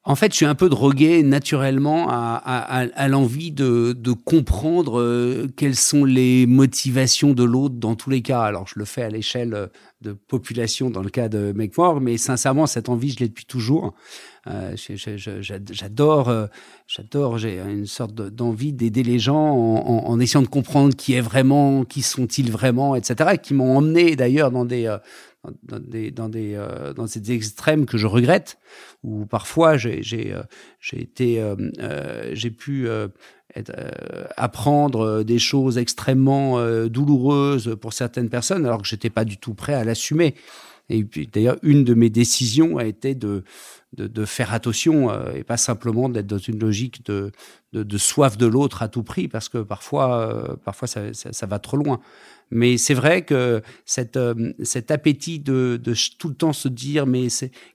En 0.06 0.16
fait, 0.16 0.34
je 0.34 0.36
suis 0.36 0.46
un 0.46 0.56
peu 0.56 0.68
drogué 0.68 1.24
naturellement 1.24 2.10
à, 2.10 2.36
à, 2.44 2.80
à 2.94 3.08
l'envie 3.08 3.52
de, 3.52 3.94
de, 3.98 4.12
comprendre 4.12 5.00
euh, 5.00 5.48
quelles 5.56 5.78
sont 5.78 6.04
les 6.04 6.46
motivations 6.46 7.32
de 7.32 7.44
l'autre 7.44 7.76
dans 7.76 7.96
tous 7.96 8.10
les 8.10 8.22
cas. 8.22 8.42
Alors, 8.42 8.68
je 8.68 8.78
le 8.78 8.84
fais 8.84 9.04
à 9.04 9.10
l'échelle 9.10 9.70
de 10.02 10.12
population 10.12 10.90
dans 10.90 11.02
le 11.02 11.10
cas 11.10 11.30
de 11.30 11.54
Make 11.54 11.78
More, 11.78 12.02
mais 12.02 12.18
sincèrement, 12.18 12.68
cette 12.68 12.90
envie, 12.90 13.12
je 13.12 13.20
l'ai 13.20 13.30
depuis 13.30 13.46
toujours. 13.46 13.94
Euh, 14.48 14.76
j'adore, 14.76 16.28
euh, 16.28 16.48
j'adore, 16.86 17.38
j'ai 17.38 17.60
une 17.60 17.86
sorte 17.86 18.14
d'envie 18.14 18.74
d'aider 18.74 19.04
les 19.04 19.20
gens 19.20 19.52
en, 19.52 19.78
en, 19.88 20.06
en, 20.10 20.20
essayant 20.20 20.42
de 20.42 20.48
comprendre 20.48 20.94
qui 20.96 21.14
est 21.14 21.22
vraiment, 21.22 21.86
qui 21.86 22.02
sont-ils 22.02 22.52
vraiment, 22.52 22.96
etc. 22.96 23.38
qui 23.42 23.54
m'ont 23.54 23.78
emmené 23.78 24.18
d'ailleurs 24.18 24.52
dans 24.52 24.66
des 24.66 24.88
euh, 24.88 24.98
dans 25.64 25.80
des 25.80 26.12
dans 26.12 26.30
des 26.30 26.56
euh, 26.56 26.94
dans 26.94 27.08
ces 27.08 27.32
extrêmes 27.32 27.86
que 27.86 27.98
je 27.98 28.08
regrette 28.08 28.58
où 29.04 29.26
parfois 29.26 29.78
j'ai 29.78 30.02
j'ai 30.02 30.34
euh, 30.34 30.44
j'ai 30.80 31.02
été 31.02 31.42
euh, 31.42 31.56
j'ai 32.34 32.50
pu 32.52 32.88
être, 33.56 33.74
apprendre 34.38 35.24
des 35.24 35.40
choses 35.40 35.78
extrêmement 35.78 36.64
douloureuses 36.88 37.76
pour 37.80 37.94
certaines 37.94 38.30
personnes 38.30 38.66
alors 38.66 38.82
que 38.82 38.88
j'étais 38.88 39.10
pas 39.10 39.26
du 39.26 39.38
tout 39.38 39.54
prêt 39.54 39.74
à 39.74 39.84
l'assumer 39.84 40.36
et 40.90 41.04
puis 41.04 41.28
d'ailleurs 41.28 41.58
une 41.64 41.84
de 41.84 41.94
mes 41.94 42.10
décisions 42.10 42.78
a 42.78 42.86
été 42.86 43.16
de 43.16 43.44
de, 43.94 44.08
de 44.08 44.26
faire 44.26 44.54
attention 44.54 45.12
euh, 45.12 45.34
et 45.36 45.44
pas 45.44 45.58
simplement 45.58 46.10
d'être 46.10 46.28
dans 46.28 46.38
une 46.38 46.60
logique 46.60 47.06
de, 47.06 47.32
de, 47.74 47.84
de 47.84 47.98
soif 47.98 48.38
de 48.38 48.46
l'autre 48.46 48.82
à 48.82 48.88
tout 48.88 49.04
prix, 49.04 49.28
parce 49.28 49.50
que 49.50 49.60
parfois, 49.60 50.28
euh, 50.28 50.56
parfois 50.64 50.88
ça, 50.88 51.02
ça, 51.14 51.46
va 51.46 51.60
trop 51.60 51.78
loin. 51.78 52.00
Mais 52.52 52.78
c'est 52.78 52.94
vrai 52.94 53.24
que 53.24 53.62
cette, 53.86 54.18
euh, 54.18 54.54
cet 54.64 54.92
appétit 54.92 55.40
de, 55.40 55.80
de, 55.82 55.94
tout 56.18 56.30
le 56.30 56.36
temps 56.36 56.54
se 56.54 56.68
dire, 56.68 57.06
mais 57.06 57.28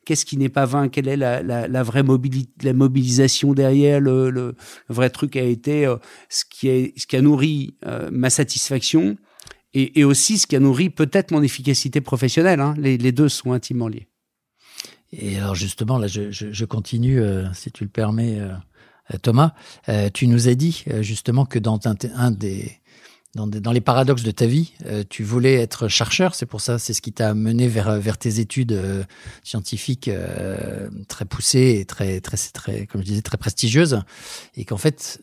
qu'est-ce 0.04 0.24
qui 0.24 0.36
n'est 0.36 0.48
pas 0.48 0.66
vain? 0.66 0.88
Quelle 0.88 1.08
est 1.08 1.16
la, 1.16 1.42
la, 1.42 1.68
la 1.68 1.82
vraie 1.82 2.02
mobili 2.02 2.48
la 2.62 2.72
mobilisation 2.72 3.54
derrière? 3.54 4.00
Le, 4.00 4.30
le, 4.30 4.54
le, 4.88 4.94
vrai 4.94 5.10
truc 5.10 5.36
a 5.36 5.42
été 5.42 5.86
euh, 5.86 5.96
ce, 6.28 6.44
qui 6.44 6.68
est, 6.68 6.98
ce 6.98 7.06
qui 7.06 7.16
a 7.16 7.22
nourri 7.22 7.76
euh, 7.86 8.08
ma 8.12 8.30
satisfaction 8.30 9.16
et, 9.74 10.04
aussi 10.04 10.38
ce 10.38 10.46
qui 10.46 10.56
a 10.56 10.60
nourri 10.60 10.90
peut-être 10.90 11.30
mon 11.30 11.42
efficacité 11.42 12.00
professionnelle. 12.00 12.60
Hein. 12.60 12.74
Les, 12.78 13.12
deux 13.12 13.28
sont 13.28 13.52
intimement 13.52 13.88
liés. 13.88 14.08
Et 15.12 15.38
alors 15.38 15.54
justement, 15.54 15.98
là, 15.98 16.06
je, 16.06 16.64
continue, 16.64 17.20
euh, 17.20 17.52
si 17.54 17.70
tu 17.70 17.84
le 17.84 17.90
permets, 17.90 18.38
euh, 18.40 19.18
Thomas. 19.22 19.54
Euh, 19.88 20.10
tu 20.12 20.26
nous 20.26 20.48
as 20.48 20.54
dit 20.54 20.84
justement 21.00 21.46
que 21.46 21.58
dans 21.58 21.80
un, 21.86 22.30
des, 22.30 22.72
dans, 23.34 23.72
les 23.72 23.80
paradoxes 23.80 24.22
de 24.22 24.30
ta 24.30 24.44
vie, 24.44 24.74
tu 25.08 25.22
voulais 25.22 25.54
être 25.54 25.88
chercheur. 25.88 26.34
C'est 26.34 26.44
pour 26.44 26.60
ça, 26.60 26.78
c'est 26.78 26.92
ce 26.92 27.00
qui 27.00 27.12
t'a 27.12 27.32
mené 27.32 27.68
vers, 27.68 27.98
vers 28.00 28.18
tes 28.18 28.38
études 28.38 28.78
scientifiques 29.42 30.10
très 31.08 31.24
poussées 31.24 31.78
et 31.80 31.86
très, 31.86 32.20
très, 32.20 32.36
très, 32.52 32.86
comme 32.86 33.00
je 33.00 33.06
disais, 33.06 33.22
très 33.22 33.38
prestigieuses. 33.38 34.02
Et 34.56 34.66
qu'en 34.66 34.76
fait, 34.76 35.22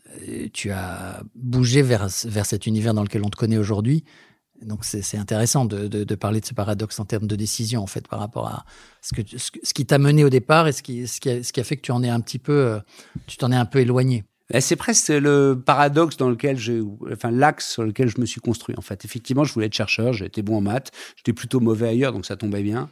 tu 0.52 0.72
as 0.72 1.22
bougé 1.36 1.82
vers, 1.82 2.08
vers 2.24 2.46
cet 2.46 2.66
univers 2.66 2.92
dans 2.92 3.04
lequel 3.04 3.22
on 3.24 3.30
te 3.30 3.36
connaît 3.36 3.58
aujourd'hui 3.58 4.02
donc 4.62 4.84
c'est 4.84 5.18
intéressant 5.18 5.64
de, 5.64 6.14
parler 6.14 6.40
de 6.40 6.46
ce 6.46 6.54
paradoxe 6.54 6.98
en 6.98 7.04
termes 7.04 7.26
de 7.26 7.36
décision 7.36 7.82
en 7.82 7.86
fait 7.86 8.08
par 8.08 8.18
rapport 8.18 8.48
à 8.48 8.64
ce 9.00 9.72
qui 9.72 9.86
t'a 9.86 9.98
mené 9.98 10.24
au 10.24 10.30
départ 10.30 10.68
et 10.68 10.72
ce 10.72 10.82
qui 10.82 11.06
ce 11.06 11.20
qui 11.20 11.30
a, 11.30 11.42
ce 11.42 11.52
qui 11.52 11.60
a 11.60 11.64
fait 11.64 11.76
que 11.76 11.82
tu 11.82 11.92
en 11.92 12.02
es 12.02 12.08
un 12.08 12.20
petit 12.20 12.38
peu 12.38 12.52
euh, 12.52 12.80
tu 13.26 13.36
t'en 13.36 13.52
es 13.52 13.56
un 13.56 13.66
peu 13.66 13.80
éloigné. 13.80 14.24
Ben, 14.50 14.60
c'est 14.60 14.76
presque 14.76 15.08
le 15.08 15.54
paradoxe 15.54 16.16
dans 16.16 16.30
lequel 16.30 16.56
j'ai, 16.56 16.80
enfin 17.12 17.30
l'axe 17.30 17.72
sur 17.72 17.82
lequel 17.82 18.08
je 18.08 18.20
me 18.20 18.26
suis 18.26 18.40
construit. 18.40 18.74
En 18.78 18.82
fait, 18.82 19.04
effectivement, 19.04 19.44
je 19.44 19.52
voulais 19.52 19.66
être 19.66 19.74
chercheur, 19.74 20.12
j'étais 20.12 20.42
bon 20.42 20.58
en 20.58 20.60
maths, 20.60 20.92
j'étais 21.16 21.32
plutôt 21.32 21.60
mauvais 21.60 21.88
ailleurs, 21.88 22.12
donc 22.12 22.26
ça 22.26 22.36
tombait 22.36 22.62
bien. 22.62 22.88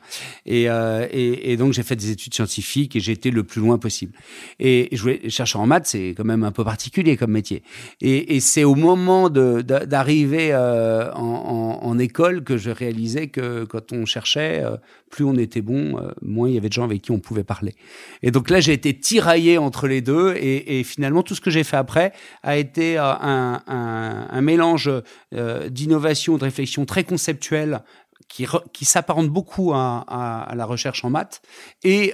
Et, 0.46 0.68
euh, 0.68 1.06
et 1.10 1.56
donc 1.56 1.72
j'ai 1.72 1.82
fait 1.82 1.96
des 1.96 2.10
études 2.10 2.34
scientifiques 2.34 2.96
et 2.96 3.00
j'ai 3.00 3.12
été 3.12 3.30
le 3.30 3.44
plus 3.44 3.60
loin 3.60 3.78
possible. 3.78 4.12
Et 4.58 4.88
je 4.92 5.00
voulais 5.00 5.30
chercheur 5.30 5.60
en 5.60 5.66
maths, 5.66 5.86
c'est 5.86 6.14
quand 6.16 6.24
même 6.24 6.44
un 6.44 6.52
peu 6.52 6.64
particulier 6.64 7.16
comme 7.16 7.30
métier. 7.30 7.62
Et, 8.00 8.36
et 8.36 8.40
c'est 8.40 8.64
au 8.64 8.74
moment 8.74 9.30
d'arriver 9.30 10.52
euh, 10.52 11.12
en, 11.12 11.80
en, 11.82 11.86
en, 11.86 11.98
école 11.98 12.42
que 12.42 12.56
je 12.56 12.70
réalisais 12.70 13.28
que 13.28 13.64
quand 13.64 13.92
on 13.92 14.04
cherchait, 14.04 14.62
euh, 14.64 14.76
plus 15.14 15.24
on 15.24 15.36
était 15.36 15.62
bon, 15.62 15.96
euh, 15.96 16.10
moins 16.22 16.48
il 16.48 16.56
y 16.56 16.58
avait 16.58 16.68
de 16.68 16.72
gens 16.72 16.82
avec 16.82 17.00
qui 17.02 17.12
on 17.12 17.20
pouvait 17.20 17.44
parler. 17.44 17.76
Et 18.22 18.32
donc 18.32 18.50
là, 18.50 18.58
j'ai 18.58 18.72
été 18.72 18.98
tiraillé 18.98 19.58
entre 19.58 19.86
les 19.86 20.00
deux 20.00 20.34
et, 20.34 20.82
finalement 20.82 21.22
tout 21.22 21.36
ce 21.36 21.40
que 21.40 21.50
j'ai 21.50 21.62
fait 21.62 21.76
après 21.76 22.12
a 22.42 22.56
été 22.56 22.98
euh, 22.98 23.04
un, 23.04 24.40
mélange 24.40 24.90
euh, 25.32 25.68
d'innovation, 25.68 26.36
de 26.36 26.42
réflexion 26.42 26.84
très 26.84 27.04
conceptuelle 27.04 27.82
qui, 28.26 28.44
qui 28.72 28.84
s'apparente 28.84 29.28
beaucoup 29.28 29.72
à, 29.72 30.52
la 30.56 30.64
recherche 30.64 31.04
en 31.04 31.10
maths 31.10 31.42
et, 31.84 32.12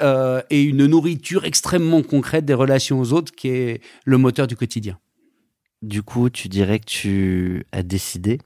une 0.51 0.85
nourriture 0.85 1.47
extrêmement 1.47 2.03
concrète 2.03 2.45
des 2.45 2.53
relations 2.53 3.01
aux 3.01 3.15
autres 3.15 3.33
qui 3.33 3.49
est 3.49 3.81
le 4.05 4.19
moteur 4.19 4.47
du 4.47 4.57
quotidien. 4.57 4.99
Du 5.81 6.03
coup, 6.03 6.29
tu 6.29 6.49
dirais 6.49 6.81
que 6.81 6.85
tu 6.85 7.65
as 7.73 7.83
décidé 7.83 8.41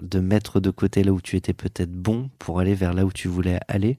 de 0.00 0.20
mettre 0.20 0.60
de 0.60 0.70
côté 0.70 1.02
là 1.02 1.12
où 1.12 1.20
tu 1.20 1.36
étais 1.36 1.54
peut-être 1.54 1.92
bon 1.92 2.30
pour 2.38 2.60
aller 2.60 2.74
vers 2.74 2.94
là 2.94 3.04
où 3.04 3.12
tu 3.12 3.28
voulais 3.28 3.60
aller 3.68 3.98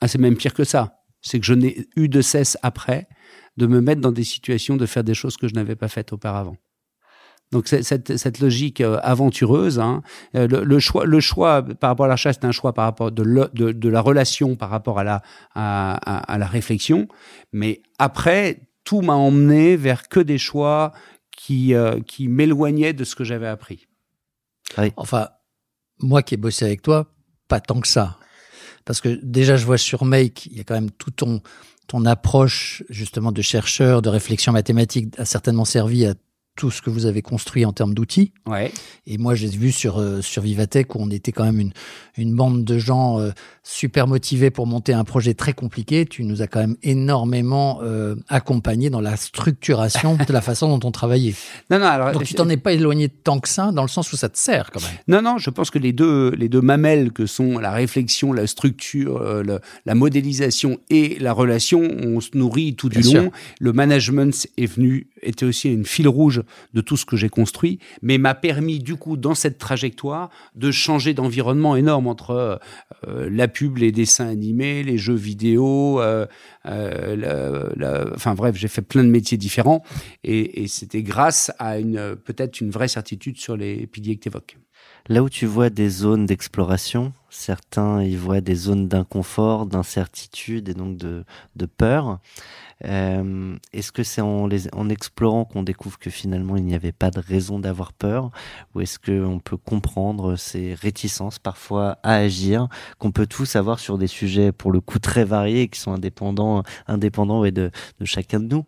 Ah, 0.00 0.08
c'est 0.08 0.18
même 0.18 0.36
pire 0.36 0.54
que 0.54 0.64
ça. 0.64 1.02
C'est 1.22 1.40
que 1.40 1.46
je 1.46 1.54
n'ai 1.54 1.86
eu 1.96 2.08
de 2.08 2.20
cesse 2.20 2.56
après 2.62 3.08
de 3.56 3.66
me 3.66 3.80
mettre 3.80 4.00
dans 4.00 4.12
des 4.12 4.24
situations 4.24 4.76
de 4.76 4.86
faire 4.86 5.04
des 5.04 5.14
choses 5.14 5.36
que 5.36 5.48
je 5.48 5.54
n'avais 5.54 5.76
pas 5.76 5.88
faites 5.88 6.12
auparavant. 6.12 6.56
Donc 7.52 7.68
cette, 7.68 8.16
cette 8.16 8.40
logique 8.40 8.80
euh, 8.80 8.98
aventureuse, 9.02 9.78
hein, 9.78 10.02
le, 10.34 10.46
le, 10.46 10.78
choix, 10.80 11.04
le 11.04 11.20
choix 11.20 11.62
par 11.62 11.90
rapport 11.90 12.06
à 12.06 12.08
l'achat, 12.08 12.32
c'est 12.32 12.44
un 12.44 12.50
choix 12.50 12.72
par 12.72 12.86
rapport 12.86 13.12
de, 13.12 13.22
de, 13.54 13.88
la 13.88 14.00
relation 14.00 14.56
par 14.56 14.68
rapport 14.68 14.98
à 14.98 15.04
la, 15.04 15.22
à 15.54 16.38
la 16.38 16.46
réflexion. 16.46 17.06
Mais 17.52 17.82
après, 17.98 18.62
tout 18.86 19.00
m'a 19.00 19.14
emmené 19.14 19.76
vers 19.76 20.08
que 20.08 20.20
des 20.20 20.38
choix 20.38 20.92
qui, 21.36 21.74
euh, 21.74 22.00
qui 22.00 22.28
m'éloignaient 22.28 22.94
de 22.94 23.04
ce 23.04 23.14
que 23.14 23.24
j'avais 23.24 23.46
appris. 23.46 23.86
Oui. 24.78 24.92
Enfin, 24.96 25.28
moi 26.00 26.22
qui 26.22 26.34
ai 26.34 26.36
bossé 26.36 26.64
avec 26.64 26.82
toi, 26.82 27.12
pas 27.48 27.60
tant 27.60 27.80
que 27.80 27.88
ça. 27.88 28.18
Parce 28.84 29.00
que 29.00 29.18
déjà, 29.22 29.56
je 29.56 29.66
vois 29.66 29.78
sur 29.78 30.04
Make, 30.04 30.46
il 30.46 30.56
y 30.56 30.60
a 30.60 30.64
quand 30.64 30.74
même 30.74 30.90
tout 30.90 31.10
ton, 31.10 31.42
ton 31.86 32.04
approche 32.04 32.82
justement 32.88 33.32
de 33.32 33.42
chercheur, 33.42 34.02
de 34.02 34.08
réflexion 34.08 34.52
mathématique 34.52 35.14
a 35.18 35.24
certainement 35.24 35.64
servi 35.64 36.06
à 36.06 36.14
tout 36.56 36.70
ce 36.70 36.80
que 36.80 36.88
vous 36.88 37.04
avez 37.04 37.20
construit 37.20 37.64
en 37.64 37.72
termes 37.72 37.94
d'outils. 37.94 38.32
Ouais. 38.46 38.72
Et 39.06 39.18
moi, 39.18 39.34
j'ai 39.34 39.48
vu 39.48 39.70
sur, 39.70 39.98
euh, 39.98 40.22
sur 40.22 40.42
Vivatech 40.42 40.94
où 40.94 40.98
on 41.00 41.10
était 41.10 41.30
quand 41.30 41.44
même 41.44 41.60
une, 41.60 41.72
une 42.16 42.34
bande 42.34 42.64
de 42.64 42.78
gens 42.78 43.20
euh, 43.20 43.30
super 43.68 44.06
motivé 44.06 44.50
pour 44.50 44.64
monter 44.68 44.92
un 44.92 45.02
projet 45.02 45.34
très 45.34 45.52
compliqué, 45.52 46.06
tu 46.06 46.22
nous 46.22 46.40
as 46.40 46.46
quand 46.46 46.60
même 46.60 46.76
énormément 46.84 47.80
euh, 47.82 48.14
accompagné 48.28 48.90
dans 48.90 49.00
la 49.00 49.16
structuration 49.16 50.16
de 50.16 50.32
la 50.32 50.40
façon 50.40 50.76
dont 50.76 50.86
on 50.86 50.92
travaillait. 50.92 51.34
Non, 51.70 51.80
non, 51.80 51.86
alors, 51.86 52.12
Donc 52.12 52.22
tu 52.22 52.34
t'en 52.34 52.48
es 52.48 52.56
pas 52.56 52.72
éloigné 52.72 53.08
tant 53.08 53.40
que 53.40 53.48
ça, 53.48 53.72
dans 53.72 53.82
le 53.82 53.88
sens 53.88 54.12
où 54.12 54.16
ça 54.16 54.28
te 54.28 54.38
sert 54.38 54.70
quand 54.70 54.80
même. 54.80 54.90
Non, 55.08 55.20
non, 55.20 55.38
je 55.38 55.50
pense 55.50 55.70
que 55.70 55.80
les 55.80 55.92
deux, 55.92 56.30
les 56.30 56.48
deux 56.48 56.60
mamelles 56.60 57.10
que 57.10 57.26
sont 57.26 57.58
la 57.58 57.72
réflexion, 57.72 58.32
la 58.32 58.46
structure, 58.46 59.16
euh, 59.16 59.42
le- 59.42 59.58
la 59.84 59.94
modélisation 59.96 60.78
et 60.90 61.18
la 61.18 61.32
relation, 61.32 61.80
on 61.82 62.20
se 62.20 62.30
nourrit 62.34 62.76
tout 62.76 62.88
du 62.88 63.00
long. 63.02 63.32
Le 63.58 63.72
management 63.72 64.46
est 64.56 64.66
venu, 64.66 65.08
était 65.22 65.44
aussi 65.44 65.72
une 65.72 65.84
fil 65.84 66.06
rouge 66.06 66.42
de 66.72 66.80
tout 66.80 66.96
ce 66.96 67.04
que 67.04 67.16
j'ai 67.16 67.28
construit, 67.28 67.80
mais 68.00 68.16
m'a 68.18 68.34
permis 68.34 68.78
du 68.78 68.94
coup 68.94 69.16
dans 69.16 69.34
cette 69.34 69.58
trajectoire 69.58 70.30
de 70.54 70.70
changer 70.70 71.14
d'environnement 71.14 71.74
énorme 71.74 72.06
entre 72.06 72.60
euh, 73.08 73.28
la 73.30 73.48
les 73.64 73.92
dessins 73.92 74.28
animés, 74.28 74.82
les 74.82 74.98
jeux 74.98 75.14
vidéo, 75.14 76.00
euh, 76.00 76.26
euh, 76.66 77.16
la- 77.16 77.72
la- 77.76 78.14
enfin 78.14 78.34
bref, 78.34 78.56
j'ai 78.56 78.68
fait 78.68 78.82
plein 78.82 79.04
de 79.04 79.08
métiers 79.10 79.38
différents 79.38 79.82
et, 80.24 80.62
et 80.62 80.68
c'était 80.68 81.02
grâce 81.02 81.50
à 81.58 81.78
une 81.78 82.16
peut-être 82.16 82.60
une 82.60 82.70
vraie 82.70 82.88
certitude 82.88 83.38
sur 83.38 83.56
les 83.56 83.86
piliers 83.86 84.16
que 84.16 84.22
tu 84.22 84.28
évoques. 84.28 84.56
Là 85.08 85.22
où 85.22 85.28
tu 85.28 85.46
vois 85.46 85.70
des 85.70 85.88
zones 85.88 86.26
d'exploration, 86.26 87.12
certains 87.30 88.02
y 88.02 88.16
voient 88.16 88.40
des 88.40 88.56
zones 88.56 88.88
d'inconfort, 88.88 89.66
d'incertitude 89.66 90.68
et 90.68 90.74
donc 90.74 90.96
de, 90.96 91.24
peur. 91.76 92.18
Euh, 92.84 93.56
Est-ce 93.72 93.92
que 93.92 94.02
c'est 94.02 94.20
en, 94.20 94.50
explorant 94.88 95.44
qu'on 95.44 95.62
découvre 95.62 95.98
que 95.98 96.10
finalement 96.10 96.56
il 96.56 96.64
n'y 96.64 96.74
avait 96.74 96.92
pas 96.92 97.10
de 97.10 97.20
raison 97.20 97.60
d'avoir 97.60 97.92
peur? 97.92 98.30
Ou 98.74 98.80
est-ce 98.80 98.98
qu'on 98.98 99.38
peut 99.38 99.56
comprendre 99.56 100.34
ces 100.34 100.74
réticences 100.74 101.38
parfois 101.38 101.98
à 102.02 102.16
agir 102.16 102.66
qu'on 102.98 103.12
peut 103.12 103.26
tous 103.26 103.54
avoir 103.54 103.78
sur 103.78 103.98
des 103.98 104.08
sujets 104.08 104.50
pour 104.50 104.72
le 104.72 104.80
coup 104.80 104.98
très 104.98 105.24
variés 105.24 105.68
qui 105.68 105.78
sont 105.78 105.92
indépendants, 105.92 106.64
indépendants 106.88 107.40
ouais, 107.40 107.52
de, 107.52 107.70
de 108.00 108.04
chacun 108.04 108.40
de 108.40 108.48
nous? 108.48 108.64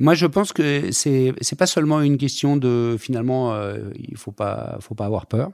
Moi, 0.00 0.14
je 0.14 0.26
pense 0.26 0.52
que 0.52 0.90
c'est 0.92 1.34
c'est 1.40 1.58
pas 1.58 1.66
seulement 1.66 2.00
une 2.00 2.18
question 2.18 2.56
de 2.56 2.96
finalement, 2.98 3.54
euh, 3.54 3.90
il 3.96 4.16
faut 4.16 4.32
pas 4.32 4.78
faut 4.80 4.94
pas 4.94 5.06
avoir 5.06 5.26
peur. 5.26 5.52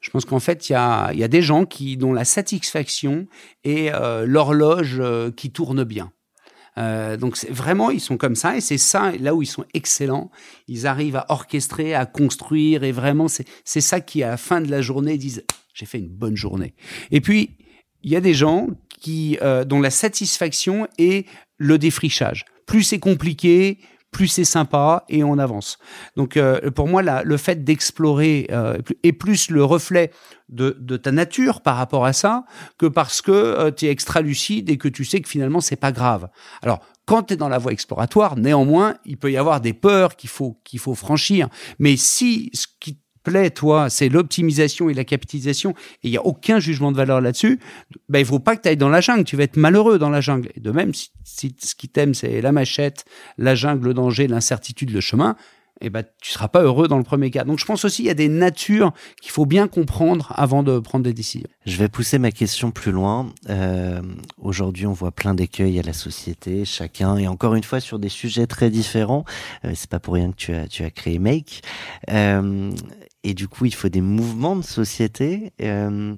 Je 0.00 0.10
pense 0.10 0.24
qu'en 0.24 0.40
fait, 0.40 0.68
il 0.68 0.72
y 0.72 0.76
a 0.76 1.12
y 1.14 1.24
a 1.24 1.28
des 1.28 1.42
gens 1.42 1.64
qui 1.64 1.96
dont 1.96 2.12
la 2.12 2.24
satisfaction 2.24 3.26
est 3.64 3.92
euh, 3.92 4.26
l'horloge 4.26 4.96
euh, 5.00 5.30
qui 5.30 5.50
tourne 5.50 5.84
bien. 5.84 6.12
Euh, 6.76 7.16
donc 7.16 7.38
vraiment 7.48 7.90
ils 7.92 8.00
sont 8.00 8.16
comme 8.16 8.34
ça 8.34 8.56
et 8.56 8.60
c'est 8.60 8.78
ça 8.78 9.12
là 9.12 9.34
où 9.34 9.42
ils 9.42 9.46
sont 9.46 9.64
excellents. 9.74 10.30
Ils 10.66 10.86
arrivent 10.86 11.16
à 11.16 11.26
orchestrer, 11.28 11.94
à 11.94 12.04
construire 12.04 12.82
et 12.82 12.90
vraiment 12.90 13.28
c'est 13.28 13.80
ça 13.80 14.00
qui 14.00 14.22
à 14.22 14.30
la 14.30 14.36
fin 14.36 14.60
de 14.60 14.70
la 14.70 14.82
journée 14.82 15.16
disent 15.16 15.44
j'ai 15.72 15.86
fait 15.86 15.98
une 15.98 16.08
bonne 16.08 16.36
journée. 16.36 16.74
Et 17.12 17.20
puis 17.20 17.56
il 18.02 18.10
y 18.10 18.16
a 18.16 18.20
des 18.20 18.34
gens 18.34 18.68
qui 19.00 19.38
dont 19.66 19.80
la 19.80 19.90
satisfaction 19.90 20.88
est 20.98 21.28
le 21.58 21.78
défrichage. 21.78 22.44
Plus 22.66 22.82
c'est 22.82 22.98
compliqué, 22.98 23.78
plus 24.16 24.28
c'est 24.28 24.44
sympa 24.58 25.04
et 25.08 25.24
on 25.24 25.36
avance. 25.38 25.78
Donc 26.16 26.36
euh, 26.36 26.70
pour 26.70 26.86
moi, 26.88 27.02
la- 27.02 27.22
le 27.24 27.36
fait 27.36 27.64
d'explorer 27.64 28.46
euh, 28.50 28.78
est 29.02 29.12
plus 29.12 29.50
le 29.50 29.62
reflet 29.64 30.10
de, 30.48 30.76
de 30.80 30.96
ta 30.96 31.10
nature 31.12 31.60
par 31.60 31.76
rapport 31.76 32.04
à 32.06 32.12
ça 32.12 32.44
que 32.78 32.86
parce 32.86 33.20
que 33.20 33.70
tu 33.70 33.86
es 33.86 33.90
extra 33.90 34.20
lucide 34.20 34.70
et 34.70 34.78
que 34.78 34.88
tu 34.88 35.04
sais 35.04 35.20
que 35.20 35.28
finalement 35.28 35.60
c'est 35.60 35.76
pas 35.86 35.92
grave. 35.92 36.28
Alors 36.62 36.80
quand 37.06 37.24
tu 37.24 37.34
es 37.34 37.36
dans 37.36 37.48
la 37.50 37.58
voie 37.58 37.72
exploratoire, 37.72 38.36
néanmoins, 38.36 38.94
il 39.04 39.16
peut 39.18 39.30
y 39.30 39.36
avoir 39.36 39.60
des 39.60 39.74
peurs 39.74 40.16
qu'il 40.16 40.30
faut 40.30 40.58
qu'il 40.64 40.78
faut 40.78 40.94
franchir. 40.94 41.48
Mais 41.78 41.96
si 41.96 42.50
ce 42.54 42.66
qui 42.80 42.98
plaît, 43.24 43.50
toi, 43.50 43.90
c'est 43.90 44.08
l'optimisation 44.08 44.88
et 44.88 44.94
la 44.94 45.04
capitalisation, 45.04 45.70
et 46.02 46.08
il 46.08 46.10
n'y 46.10 46.16
a 46.16 46.24
aucun 46.24 46.60
jugement 46.60 46.92
de 46.92 46.96
valeur 46.96 47.20
là-dessus, 47.20 47.58
ben, 48.08 48.20
il 48.20 48.24
faut 48.24 48.38
pas 48.38 48.56
que 48.56 48.62
tu 48.62 48.68
ailles 48.68 48.76
dans 48.76 48.88
la 48.88 49.00
jungle. 49.00 49.24
Tu 49.24 49.36
vas 49.36 49.44
être 49.44 49.56
malheureux 49.56 49.98
dans 49.98 50.10
la 50.10 50.20
jungle. 50.20 50.50
Et 50.54 50.60
de 50.60 50.70
même, 50.70 50.92
si, 51.24 51.56
ce 51.58 51.74
qui 51.74 51.88
t'aime, 51.88 52.14
c'est 52.14 52.40
la 52.40 52.52
machette, 52.52 53.04
la 53.38 53.54
jungle, 53.54 53.88
le 53.88 53.94
danger, 53.94 54.28
l'incertitude, 54.28 54.90
le 54.90 55.00
chemin, 55.00 55.36
eh 55.80 55.90
ben, 55.90 56.04
tu 56.22 56.30
seras 56.30 56.48
pas 56.48 56.62
heureux 56.62 56.86
dans 56.86 56.98
le 56.98 57.04
premier 57.04 57.30
cas. 57.30 57.44
Donc, 57.44 57.58
je 57.58 57.64
pense 57.64 57.84
aussi, 57.84 58.02
il 58.02 58.06
y 58.06 58.10
a 58.10 58.14
des 58.14 58.28
natures 58.28 58.92
qu'il 59.20 59.32
faut 59.32 59.44
bien 59.44 59.66
comprendre 59.66 60.32
avant 60.36 60.62
de 60.62 60.78
prendre 60.78 61.04
des 61.04 61.12
décisions. 61.12 61.48
Je 61.66 61.76
vais 61.76 61.88
pousser 61.88 62.18
ma 62.18 62.30
question 62.30 62.70
plus 62.70 62.92
loin. 62.92 63.32
Euh, 63.50 64.00
Aujourd'hui, 64.38 64.86
on 64.86 64.92
voit 64.92 65.10
plein 65.10 65.34
d'écueils 65.34 65.78
à 65.78 65.82
la 65.82 65.92
société, 65.92 66.64
chacun, 66.64 67.16
et 67.16 67.26
encore 67.26 67.54
une 67.54 67.64
fois 67.64 67.80
sur 67.80 67.98
des 67.98 68.08
sujets 68.08 68.46
très 68.46 68.70
différents. 68.70 69.24
Euh, 69.64 69.72
c'est 69.74 69.90
pas 69.90 69.98
pour 69.98 70.14
rien 70.14 70.30
que 70.30 70.36
tu 70.36 70.54
as, 70.54 70.68
tu 70.68 70.84
as 70.84 70.90
créé 70.90 71.18
Make. 71.18 71.62
Euh, 72.10 72.70
et 73.24 73.34
du 73.34 73.48
coup, 73.48 73.64
il 73.64 73.74
faut 73.74 73.88
des 73.88 74.02
mouvements 74.02 74.54
de 74.54 74.62
société. 74.62 75.52
Euh, 75.62 76.14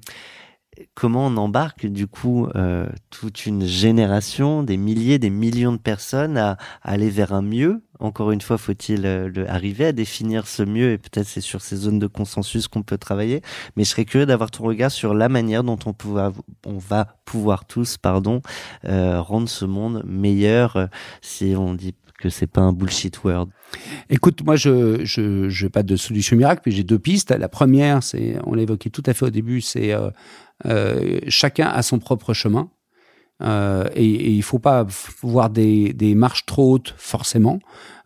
comment 0.93 1.27
on 1.27 1.37
embarque 1.37 1.87
du 1.87 2.05
coup 2.05 2.47
euh, 2.55 2.85
toute 3.09 3.45
une 3.45 3.65
génération, 3.65 4.61
des 4.61 4.75
milliers, 4.75 5.17
des 5.17 5.29
millions 5.29 5.71
de 5.71 5.77
personnes 5.77 6.37
à, 6.37 6.57
aller 6.83 7.09
vers 7.09 7.33
un 7.33 7.41
mieux? 7.41 7.81
Encore 7.99 8.31
une 8.31 8.41
fois, 8.41 8.57
faut-il 8.57 9.05
euh, 9.05 9.45
arriver 9.47 9.85
à 9.85 9.91
définir 9.93 10.47
ce 10.47 10.63
mieux? 10.63 10.91
Et 10.91 10.97
peut-être 10.97 11.27
c'est 11.27 11.41
sur 11.41 11.61
ces 11.61 11.77
zones 11.77 11.97
de 11.97 12.07
consensus 12.07 12.67
qu'on 12.67 12.83
peut 12.83 12.97
travailler. 12.97 13.41
Mais 13.77 13.85
je 13.85 13.89
serais 13.91 14.05
curieux 14.05 14.25
d'avoir 14.25 14.51
ton 14.51 14.65
regard 14.65 14.91
sur 14.91 15.13
la 15.13 15.29
manière 15.29 15.63
dont 15.63 15.79
on, 15.85 16.77
va 16.77 17.15
pouvoir 17.23 17.65
tous, 17.65 17.97
pardon, 17.97 18.41
rendre 18.83 19.47
ce 19.47 19.63
monde 19.63 20.03
meilleur 20.05 20.89
si 21.21 21.55
on 21.57 21.73
dit 21.73 21.95
que 22.17 22.29
c'est 22.29 22.47
pas 22.47 22.61
un 22.61 22.73
bullshit 22.73 23.23
word. 23.23 23.47
Écoute, 24.09 24.43
moi, 24.43 24.55
je 24.55 25.05
je 25.05 25.67
pas 25.67 25.83
de 25.83 25.95
solution 25.95 26.35
miracle, 26.35 26.63
mais 26.65 26.71
j'ai 26.71 26.83
deux 26.83 26.99
pistes. 26.99 27.31
La 27.31 27.49
première, 27.49 28.03
c'est, 28.03 28.37
on 28.45 28.53
l'a 28.53 28.63
évoqué 28.63 28.89
tout 28.89 29.03
à 29.05 29.13
fait 29.13 29.25
au 29.25 29.29
début, 29.29 29.61
c'est 29.61 29.93
euh, 29.93 30.09
euh, 30.65 31.19
chacun 31.27 31.67
a 31.67 31.81
son 31.81 31.99
propre 31.99 32.33
chemin. 32.33 32.69
Euh, 33.43 33.87
et, 33.93 34.03
et 34.03 34.31
il 34.31 34.41
faut 34.41 34.57
pas 34.57 34.87
voir 35.21 35.51
des, 35.51 35.93
des 35.93 36.15
marches 36.15 36.47
trop 36.47 36.73
hautes 36.73 36.95
forcément. 36.97 37.59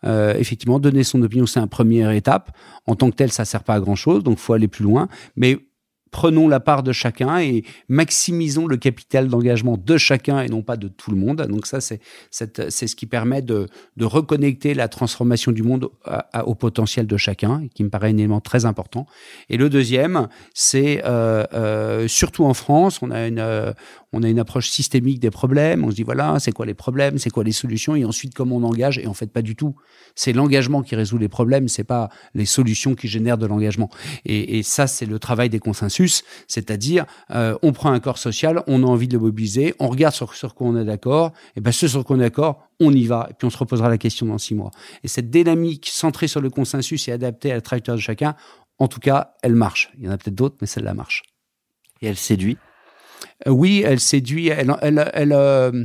Effectivement, 0.04 0.80
donner 0.80 1.04
son 1.04 1.22
opinion, 1.22 1.46
c'est 1.46 1.60
une 1.60 1.68
première 1.68 2.12
étape. 2.12 2.52
En 2.88 2.96
tant 2.96 3.12
que 3.12 3.16
tel, 3.16 3.32
ça 3.32 3.46
sert 3.46 3.64
pas 3.64 3.76
à 3.76 3.80
grand 3.80 3.96
chose, 3.96 4.24
donc 4.24 4.40
faut 4.40 4.54
aller 4.54 4.68
plus 4.68 4.84
loin. 4.84 5.08
Mais 5.36 5.60
prenons 6.12 6.48
la 6.48 6.60
part 6.60 6.84
de 6.84 6.92
chacun 6.92 7.40
et 7.40 7.64
maximisons 7.88 8.68
le 8.68 8.78
capital 8.78 9.28
d'engagement 9.28 9.78
de 9.78 9.98
chacun 9.98 10.42
et 10.42 10.50
non 10.50 10.62
pas 10.62 10.78
de 10.78 10.88
tout 10.88 11.12
le 11.12 11.18
monde. 11.18 11.42
Donc 11.50 11.66
ça, 11.66 11.80
c'est 11.82 12.00
ce 12.32 12.96
qui 12.96 13.06
permet 13.06 13.42
de, 13.42 13.68
de 13.98 14.06
reconnecter 14.06 14.74
la 14.74 14.88
transformation 14.88 15.52
du 15.52 15.64
monde 15.64 15.90
au 16.46 16.56
potentiel 16.56 17.08
de 17.08 17.18
chacun, 17.18 17.68
qui 17.74 17.84
me 17.84 17.90
paraît 17.90 18.10
un 18.10 18.18
élément 18.18 18.42
très 18.42 18.66
important. 18.66 19.08
Et 19.50 19.58
le 19.58 19.70
deuxième, 19.70 20.28
c'est 20.54 21.02
euh, 21.06 21.46
euh, 21.54 22.08
surtout 22.08 22.46
en 22.46 22.54
France, 22.54 23.02
on 23.02 23.12
a 23.12 23.28
une 23.28 23.40
euh, 23.40 23.74
on 24.14 24.24
a 24.24 24.30
une 24.30 24.40
approche 24.40 24.70
systémique 24.70 25.20
des 25.20 25.32
problèmes. 25.32 25.84
On 25.84 25.92
se 25.92 25.96
dit 25.96 26.04
voilà, 26.04 26.40
c'est 26.40 26.52
quoi 26.52 26.66
les 26.66 26.74
problèmes, 26.74 27.18
c'est 27.18 27.30
quoi 27.30 27.44
les 27.44 27.52
solutions, 27.52 27.96
et 27.96 28.06
ensuite 28.06 28.34
comment 28.34 28.58
on 28.58 28.64
engage. 28.64 28.98
Et 28.98 29.08
en 29.08 29.14
fait, 29.14 29.28
pas 29.28 29.42
du 29.42 29.56
tout. 29.56 29.76
C'est 30.16 30.34
l'engagement 30.34 30.82
qui 30.82 30.96
résout 30.96 31.18
les 31.18 31.30
problèmes, 31.30 31.68
c'est 31.68 31.84
pas 31.84 32.10
les 32.34 32.46
solutions 32.46 32.96
qui 32.96 33.08
génèrent 33.08 33.38
de 33.38 33.46
l'engagement. 33.46 33.90
Et, 34.26 34.58
et 34.58 34.64
ça, 34.64 34.88
c'est 34.88 35.06
le 35.06 35.20
travail 35.20 35.50
des 35.50 35.60
consensus, 35.60 36.24
c'est-à-dire 36.48 37.06
euh, 37.32 37.58
on 37.62 37.72
prend 37.72 37.92
un 37.92 38.00
corps 38.00 38.18
social, 38.18 38.64
on 38.68 38.84
a 38.84 38.88
envie 38.88 39.08
de 39.08 39.14
le 39.14 39.20
mobiliser, 39.20 39.74
on 39.80 39.88
regarde 39.88 40.14
sur, 40.14 40.34
sur 40.34 40.56
quoi 40.56 40.68
on 40.68 40.78
est 40.78 40.86
d'accord, 40.86 41.32
et 41.56 41.62
ben 41.62 41.72
ce 41.72 41.88
sur 41.88 42.04
quoi 42.04 42.16
on 42.18 42.20
est 42.20 42.24
d'accord, 42.24 42.68
on 42.80 42.92
y 42.94 43.06
va, 43.06 43.28
et 43.30 43.34
puis 43.34 43.46
on 43.46 43.50
se 43.50 43.58
reposera 43.58 43.90
la 43.90 43.98
question 43.98 44.26
dans 44.26 44.38
six 44.38 44.56
mois. 44.56 44.72
Et 45.04 45.08
cette 45.08 45.30
dynamique 45.30 45.90
centrée 45.92 46.28
sur 46.28 46.42
le 46.42 46.50
consensus 46.50 47.08
et 47.08 47.12
adaptée 47.12 47.52
à 47.52 47.56
la 47.56 47.62
trajectoire 47.62 47.98
de 47.98 48.02
chacun, 48.02 48.36
en 48.80 48.88
tout 48.88 49.00
cas, 49.00 49.36
elle 49.44 49.56
marche. 49.56 49.92
Il 49.98 50.06
y 50.06 50.08
en 50.10 50.12
a 50.12 50.18
peut-être 50.18 50.36
d'autres, 50.36 50.58
mais 50.60 50.68
celle-là 50.68 50.94
marche. 50.94 51.22
Et 52.02 52.08
elle 52.08 52.18
séduit? 52.18 52.58
Euh, 53.48 53.52
oui, 53.52 53.84
elle 53.86 54.00
séduit, 54.00 54.52
euh, 54.52 55.84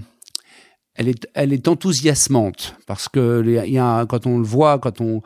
elle 0.98 1.52
est, 1.52 1.68
enthousiasmante 1.68 2.74
parce 2.86 3.08
que 3.08 4.04
quand 4.06 4.26
on 4.26 4.38
le 4.38 4.44
voit, 4.44 4.78
quand 4.78 5.00
on, 5.00 5.22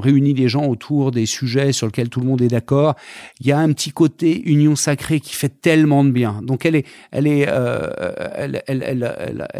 réunit 0.00 0.32
les 0.32 0.48
gens 0.48 0.64
autour 0.66 1.10
des 1.10 1.26
sujets 1.26 1.72
sur 1.72 1.86
lesquels 1.86 2.08
tout 2.08 2.20
le 2.20 2.26
monde 2.26 2.40
est 2.40 2.48
d'accord, 2.48 2.94
il 3.40 3.46
y 3.46 3.52
a 3.52 3.58
un 3.58 3.70
petit 3.72 3.90
côté 3.90 4.40
union 4.48 4.76
sacrée 4.76 5.20
qui 5.20 5.34
fait 5.34 5.60
tellement 5.60 6.04
de 6.04 6.10
bien. 6.10 6.40
Donc 6.42 6.64
elle 6.64 6.84
euh, 7.14 8.58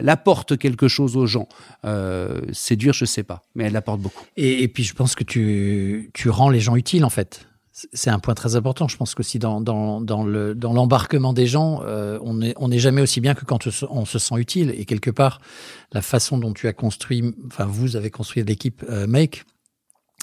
apporte 0.07 0.57
quelque 0.57 0.89
chose 0.89 1.17
aux 1.17 1.27
gens. 1.27 1.49
Séduire, 2.53 2.95
je 2.95 3.05
sais 3.05 3.23
pas, 3.23 3.43
mais 3.55 3.65
elle 3.65 3.77
apporte 3.77 4.01
beaucoup. 4.01 4.25
Et, 4.39 4.67
puis, 4.69 4.85
je 4.85 4.95
pense 4.95 5.15
que 5.15 5.25
tu 5.25 6.31
rends 6.31 6.49
les 6.49 6.61
gens 6.61 6.77
utiles, 6.77 7.05
en 7.05 7.11
fait. 7.11 7.50
C'est- 7.93 8.11
un 8.11 8.19
point 8.19 8.35
très 8.35 8.57
important. 8.57 8.89
Je 8.89 8.97
pense 8.97 9.15
qu'aussi 9.15 9.39
dans, 9.39 9.61
dans, 9.61 10.01
dans 10.01 10.23
le- 10.25 10.55
dans 10.55 10.73
l'embarquement 10.73 11.33
des 11.33 11.47
gens, 11.47 11.83
euh, 11.85 12.19
on 12.23 12.35
n'est 12.35 12.55
on 12.57 12.69
n'est 12.69 12.79
jamais 12.79 13.01
aussi 13.03 13.21
bien 13.21 13.35
que 13.35 13.45
quand 13.45 13.67
on 13.91 14.05
se 14.05 14.19
sent 14.19 14.35
utile. 14.39 14.75
Et 14.77 14.85
quelque 14.85 15.11
part, 15.11 15.41
la 15.93 16.03
façon 16.03 16.39
dont 16.39 16.53
tu 16.53 16.67
as 16.69 16.73
construit, 16.73 17.23
enfin, 17.47 17.65
vous 17.67 17.97
avez 17.97 18.11
construit 18.11 18.43
l'équipe 18.45 18.85
euh, 18.89 19.07
Make, 19.07 19.45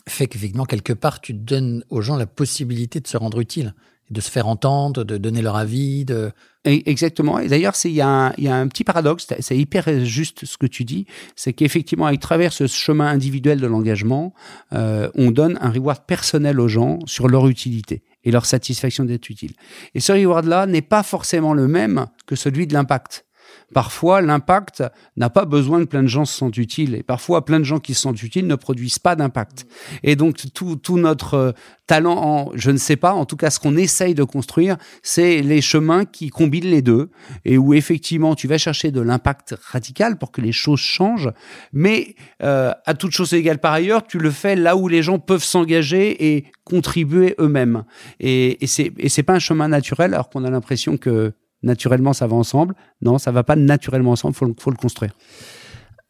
fait 0.07 0.27
qu'effectivement, 0.27 0.65
quelque 0.65 0.93
part, 0.93 1.19
tu 1.21 1.33
donnes 1.33 1.83
aux 1.89 2.01
gens 2.01 2.15
la 2.15 2.27
possibilité 2.27 2.99
de 2.99 3.07
se 3.07 3.17
rendre 3.17 3.39
utile. 3.39 3.73
De 4.09 4.21
se 4.21 4.31
faire 4.31 4.47
entendre, 4.47 5.03
de 5.03 5.17
donner 5.17 5.41
leur 5.41 5.55
avis, 5.55 6.05
de 6.05 6.31
Exactement. 6.67 7.39
Et 7.39 7.47
d'ailleurs, 7.47 7.75
il 7.85 7.91
y, 7.91 7.95
y 7.95 8.01
a 8.01 8.33
un 8.37 8.67
petit 8.67 8.83
paradoxe, 8.83 9.27
c'est 9.39 9.57
hyper 9.57 10.03
juste 10.03 10.45
ce 10.45 10.57
que 10.57 10.65
tu 10.65 10.83
dis, 10.83 11.05
c'est 11.35 11.53
qu'effectivement, 11.53 12.07
à 12.07 12.17
travers 12.17 12.51
ce 12.51 12.67
chemin 12.67 13.07
individuel 13.07 13.61
de 13.61 13.67
l'engagement, 13.67 14.33
euh, 14.73 15.09
on 15.15 15.31
donne 15.31 15.57
un 15.61 15.69
reward 15.69 16.05
personnel 16.05 16.59
aux 16.59 16.67
gens 16.67 16.99
sur 17.05 17.29
leur 17.29 17.47
utilité 17.47 18.03
et 18.23 18.31
leur 18.31 18.45
satisfaction 18.45 19.05
d'être 19.05 19.29
utile. 19.29 19.53
Et 19.95 20.01
ce 20.01 20.11
reward-là 20.11 20.65
n'est 20.65 20.81
pas 20.81 21.03
forcément 21.03 21.53
le 21.53 21.67
même 21.67 22.07
que 22.25 22.35
celui 22.35 22.67
de 22.67 22.73
l'impact. 22.73 23.26
Parfois, 23.73 24.21
l'impact 24.21 24.83
n'a 25.17 25.29
pas 25.29 25.45
besoin 25.45 25.81
que 25.81 25.89
plein 25.89 26.03
de 26.03 26.07
gens 26.07 26.23
se 26.25 26.37
sentent 26.37 26.57
utiles. 26.57 26.95
Et 26.95 27.03
parfois, 27.03 27.43
plein 27.43 27.59
de 27.59 27.65
gens 27.65 27.79
qui 27.79 27.93
se 27.93 28.01
sentent 28.01 28.23
utiles 28.23 28.47
ne 28.47 28.55
produisent 28.55 28.99
pas 28.99 29.15
d'impact. 29.15 29.67
Et 30.03 30.15
donc, 30.15 30.37
tout, 30.53 30.77
tout 30.77 30.97
notre 30.97 31.33
euh, 31.33 31.51
talent 31.85 32.17
en, 32.17 32.51
je 32.55 32.71
ne 32.71 32.77
sais 32.77 32.95
pas, 32.95 33.13
en 33.13 33.25
tout 33.25 33.35
cas, 33.35 33.49
ce 33.49 33.59
qu'on 33.59 33.75
essaye 33.75 34.13
de 34.13 34.23
construire, 34.23 34.77
c'est 35.03 35.41
les 35.41 35.61
chemins 35.61 36.05
qui 36.05 36.29
combinent 36.29 36.69
les 36.69 36.81
deux 36.81 37.09
et 37.43 37.57
où 37.57 37.73
effectivement, 37.73 38.35
tu 38.35 38.47
vas 38.47 38.57
chercher 38.57 38.91
de 38.91 39.01
l'impact 39.01 39.55
radical 39.61 40.17
pour 40.17 40.31
que 40.31 40.41
les 40.41 40.53
choses 40.53 40.79
changent. 40.79 41.31
Mais 41.73 42.15
euh, 42.43 42.71
à 42.85 42.93
toute 42.93 43.11
chose 43.11 43.33
égale 43.33 43.59
par 43.59 43.73
ailleurs, 43.73 44.05
tu 44.07 44.17
le 44.17 44.31
fais 44.31 44.55
là 44.55 44.77
où 44.77 44.87
les 44.87 45.03
gens 45.03 45.19
peuvent 45.19 45.43
s'engager 45.43 46.35
et 46.35 46.45
contribuer 46.63 47.35
eux-mêmes. 47.39 47.83
Et, 48.19 48.63
et 48.63 48.67
c'est 48.67 48.91
et 48.97 49.09
c'est 49.09 49.23
pas 49.23 49.33
un 49.33 49.39
chemin 49.39 49.67
naturel, 49.67 50.13
alors 50.13 50.29
qu'on 50.29 50.43
a 50.43 50.49
l'impression 50.49 50.97
que 50.97 51.33
naturellement 51.67 52.13
ça 52.13 52.25
va 52.25 52.35
ensemble. 52.35 52.73
Non, 53.01 53.19
ça 53.19 53.31
va 53.31 53.43
pas 53.43 53.55
naturellement 53.55 54.11
ensemble. 54.11 54.33
Faut 54.33 54.51
faut 54.59 54.71
le 54.71 54.77
construire. 54.77 55.13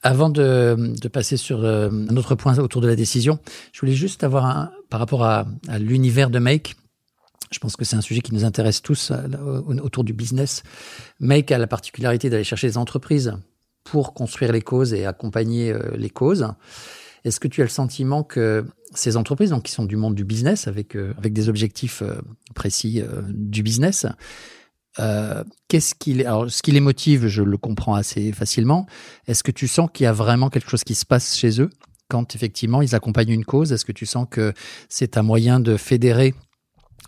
Avant 0.04 0.30
de, 0.30 0.94
passer 1.12 1.38
sur 1.38 1.64
euh, 1.64 1.90
un 1.90 2.16
autre 2.18 2.36
point 2.36 2.58
autour 2.60 2.82
de 2.82 2.88
la 2.88 2.96
décision, 2.96 3.40
je 3.74 3.80
voulais 3.80 3.94
juste 3.96 4.24
avoir 4.24 4.46
un, 4.46 4.72
par 4.90 5.00
rapport 5.00 5.24
à, 5.24 5.48
l'univers 5.80 6.30
de 6.30 6.38
Make. 6.40 6.76
Je 7.52 7.60
pense 7.60 7.76
que 7.76 7.84
c'est 7.84 7.96
un 7.96 8.02
sujet 8.02 8.22
qui 8.22 8.34
nous 8.34 8.46
intéresse 8.46 8.82
tous 8.82 9.12
euh, 9.12 9.62
au- 9.66 9.78
autour 9.80 10.04
du 10.04 10.14
business. 10.14 10.62
Make 11.20 11.52
a 11.52 11.58
la 11.58 11.66
particularité 11.66 12.30
d'aller 12.30 12.44
chercher 12.44 12.68
des 12.68 12.78
entreprises 12.78 13.34
pour 13.84 14.14
construire 14.14 14.52
les 14.52 14.62
causes 14.62 14.94
et 14.94 15.06
accompagner 15.06 15.72
euh, 15.72 15.82
les 15.96 16.12
causes. 16.12 16.48
Est-ce 17.24 17.40
que 17.40 17.48
tu 17.48 17.62
as 17.62 17.66
le 17.66 17.70
sentiment 17.70 18.24
que 18.24 18.66
ces 18.94 19.18
entreprises, 19.18 19.54
qui 19.64 19.72
sont 19.72 19.86
du 19.86 19.98
monde 19.98 20.14
du 20.14 20.24
business, 20.24 20.68
avec 20.68 20.96
avec 20.96 21.34
des 21.34 21.50
objectifs 21.50 22.02
précis 22.56 23.04
du 23.28 23.64
business, 23.64 24.06
euh, 25.00 25.44
qu'est-ce 25.68 25.94
qui 25.96 26.14
les, 26.16 26.26
alors 26.26 26.50
ce 26.50 26.62
qui 26.62 26.72
les 26.72 26.80
motive, 26.80 27.28
je 27.28 27.44
le 27.44 27.58
comprends 27.58 27.96
assez 27.96 28.32
facilement. 28.32 28.86
Est-ce 29.28 29.44
que 29.44 29.52
tu 29.52 29.68
sens 29.68 29.90
qu'il 29.94 30.06
y 30.06 30.08
a 30.08 30.14
vraiment 30.14 30.50
quelque 30.50 30.70
chose 30.70 30.84
qui 30.84 30.96
se 30.96 31.06
passe 31.06 31.36
chez 31.36 31.62
eux 31.62 31.70
quand 32.10 32.36
effectivement 32.36 32.82
ils 32.82 32.96
accompagnent 32.96 33.32
une 33.32 33.46
cause? 33.46 33.72
Est-ce 33.72 33.86
que 33.86 33.92
tu 33.92 34.06
sens 34.06 34.26
que 34.30 34.54
c'est 34.90 35.18
un 35.18 35.24
moyen 35.24 35.60
de 35.60 35.78
fédérer 35.78 36.34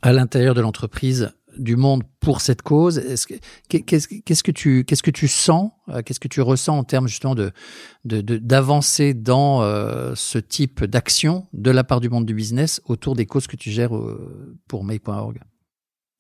à 0.02 0.14
l'intérieur 0.14 0.54
de 0.56 0.62
l'entreprise 0.62 1.32
du 1.58 1.76
monde 1.76 2.04
pour 2.20 2.42
cette 2.42 2.62
cause? 2.62 3.00
Est-ce 3.00 3.26
que- 3.28 3.34
qu'est- 3.70 3.82
Qu'est-ce 3.82 4.08
qu'est-ce 4.08 4.44
que 4.44 4.52
tu 4.52 4.86
qu'est-ce 4.86 5.04
que 5.04 5.12
tu 5.12 5.28
sens 5.28 5.72
euh, 5.90 6.02
Qu'est-ce 6.04 6.20
que 6.20 6.28
tu 6.28 6.42
ressens 6.42 6.78
en 6.78 6.84
termes 6.84 7.08
justement 7.08 7.34
de 7.36 7.52
de- 8.06 8.22
de- 8.22 8.38
d'avancer 8.38 9.14
dans 9.16 9.62
euh, 9.64 10.14
ce 10.16 10.38
type 10.38 10.84
d'action 10.86 11.48
de 11.54 11.72
la 11.72 11.84
part 11.84 12.02
du 12.02 12.10
monde 12.10 12.26
du 12.26 12.34
business 12.36 12.82
autour 12.86 13.16
des 13.16 13.26
causes 13.26 13.48
que 13.48 13.56
tu 13.58 13.72
gères 13.72 13.92
pour 14.68 14.84
May.org 14.84 15.40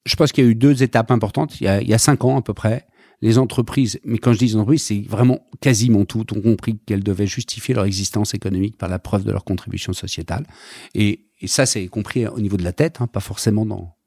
Je 0.05 0.15
pense 0.15 0.31
qu'il 0.31 0.43
y 0.43 0.47
a 0.47 0.49
eu 0.49 0.55
deux 0.55 0.83
étapes 0.83 1.11
importantes. 1.11 1.59
Il 1.61 1.65
y 1.65 1.67
a, 1.67 1.81
il 1.81 1.87
y 1.87 1.93
a 1.93 1.97
cinq 1.97 2.23
ans 2.23 2.37
à 2.37 2.41
peu 2.41 2.53
près, 2.53 2.87
les 3.21 3.37
entreprises, 3.37 3.99
mais 4.05 4.17
quand 4.17 4.33
je 4.33 4.39
dis 4.39 4.55
entreprises, 4.55 4.83
c'est 4.83 5.01
vraiment 5.01 5.45
quasiment 5.59 6.05
toutes 6.05 6.31
ont 6.31 6.41
compris 6.41 6.79
qu'elles 6.85 7.03
devaient 7.03 7.27
justifier 7.27 7.75
leur 7.75 7.85
existence 7.85 8.33
économique 8.33 8.77
par 8.77 8.89
la 8.89 8.99
preuve 8.99 9.23
de 9.25 9.31
leur 9.31 9.43
contribution 9.43 9.91
sociétale. 9.93 10.45
Et, 10.95 11.27
et 11.41 11.47
ça, 11.47 11.65
c'est 11.65 11.87
compris 11.87 12.25
au 12.27 12.39
niveau 12.39 12.57
de 12.57 12.63
la 12.63 12.73
tête, 12.73 13.01
hein, 13.01 13.07
pas 13.07 13.19
forcément 13.19 13.65
dans. 13.65 13.98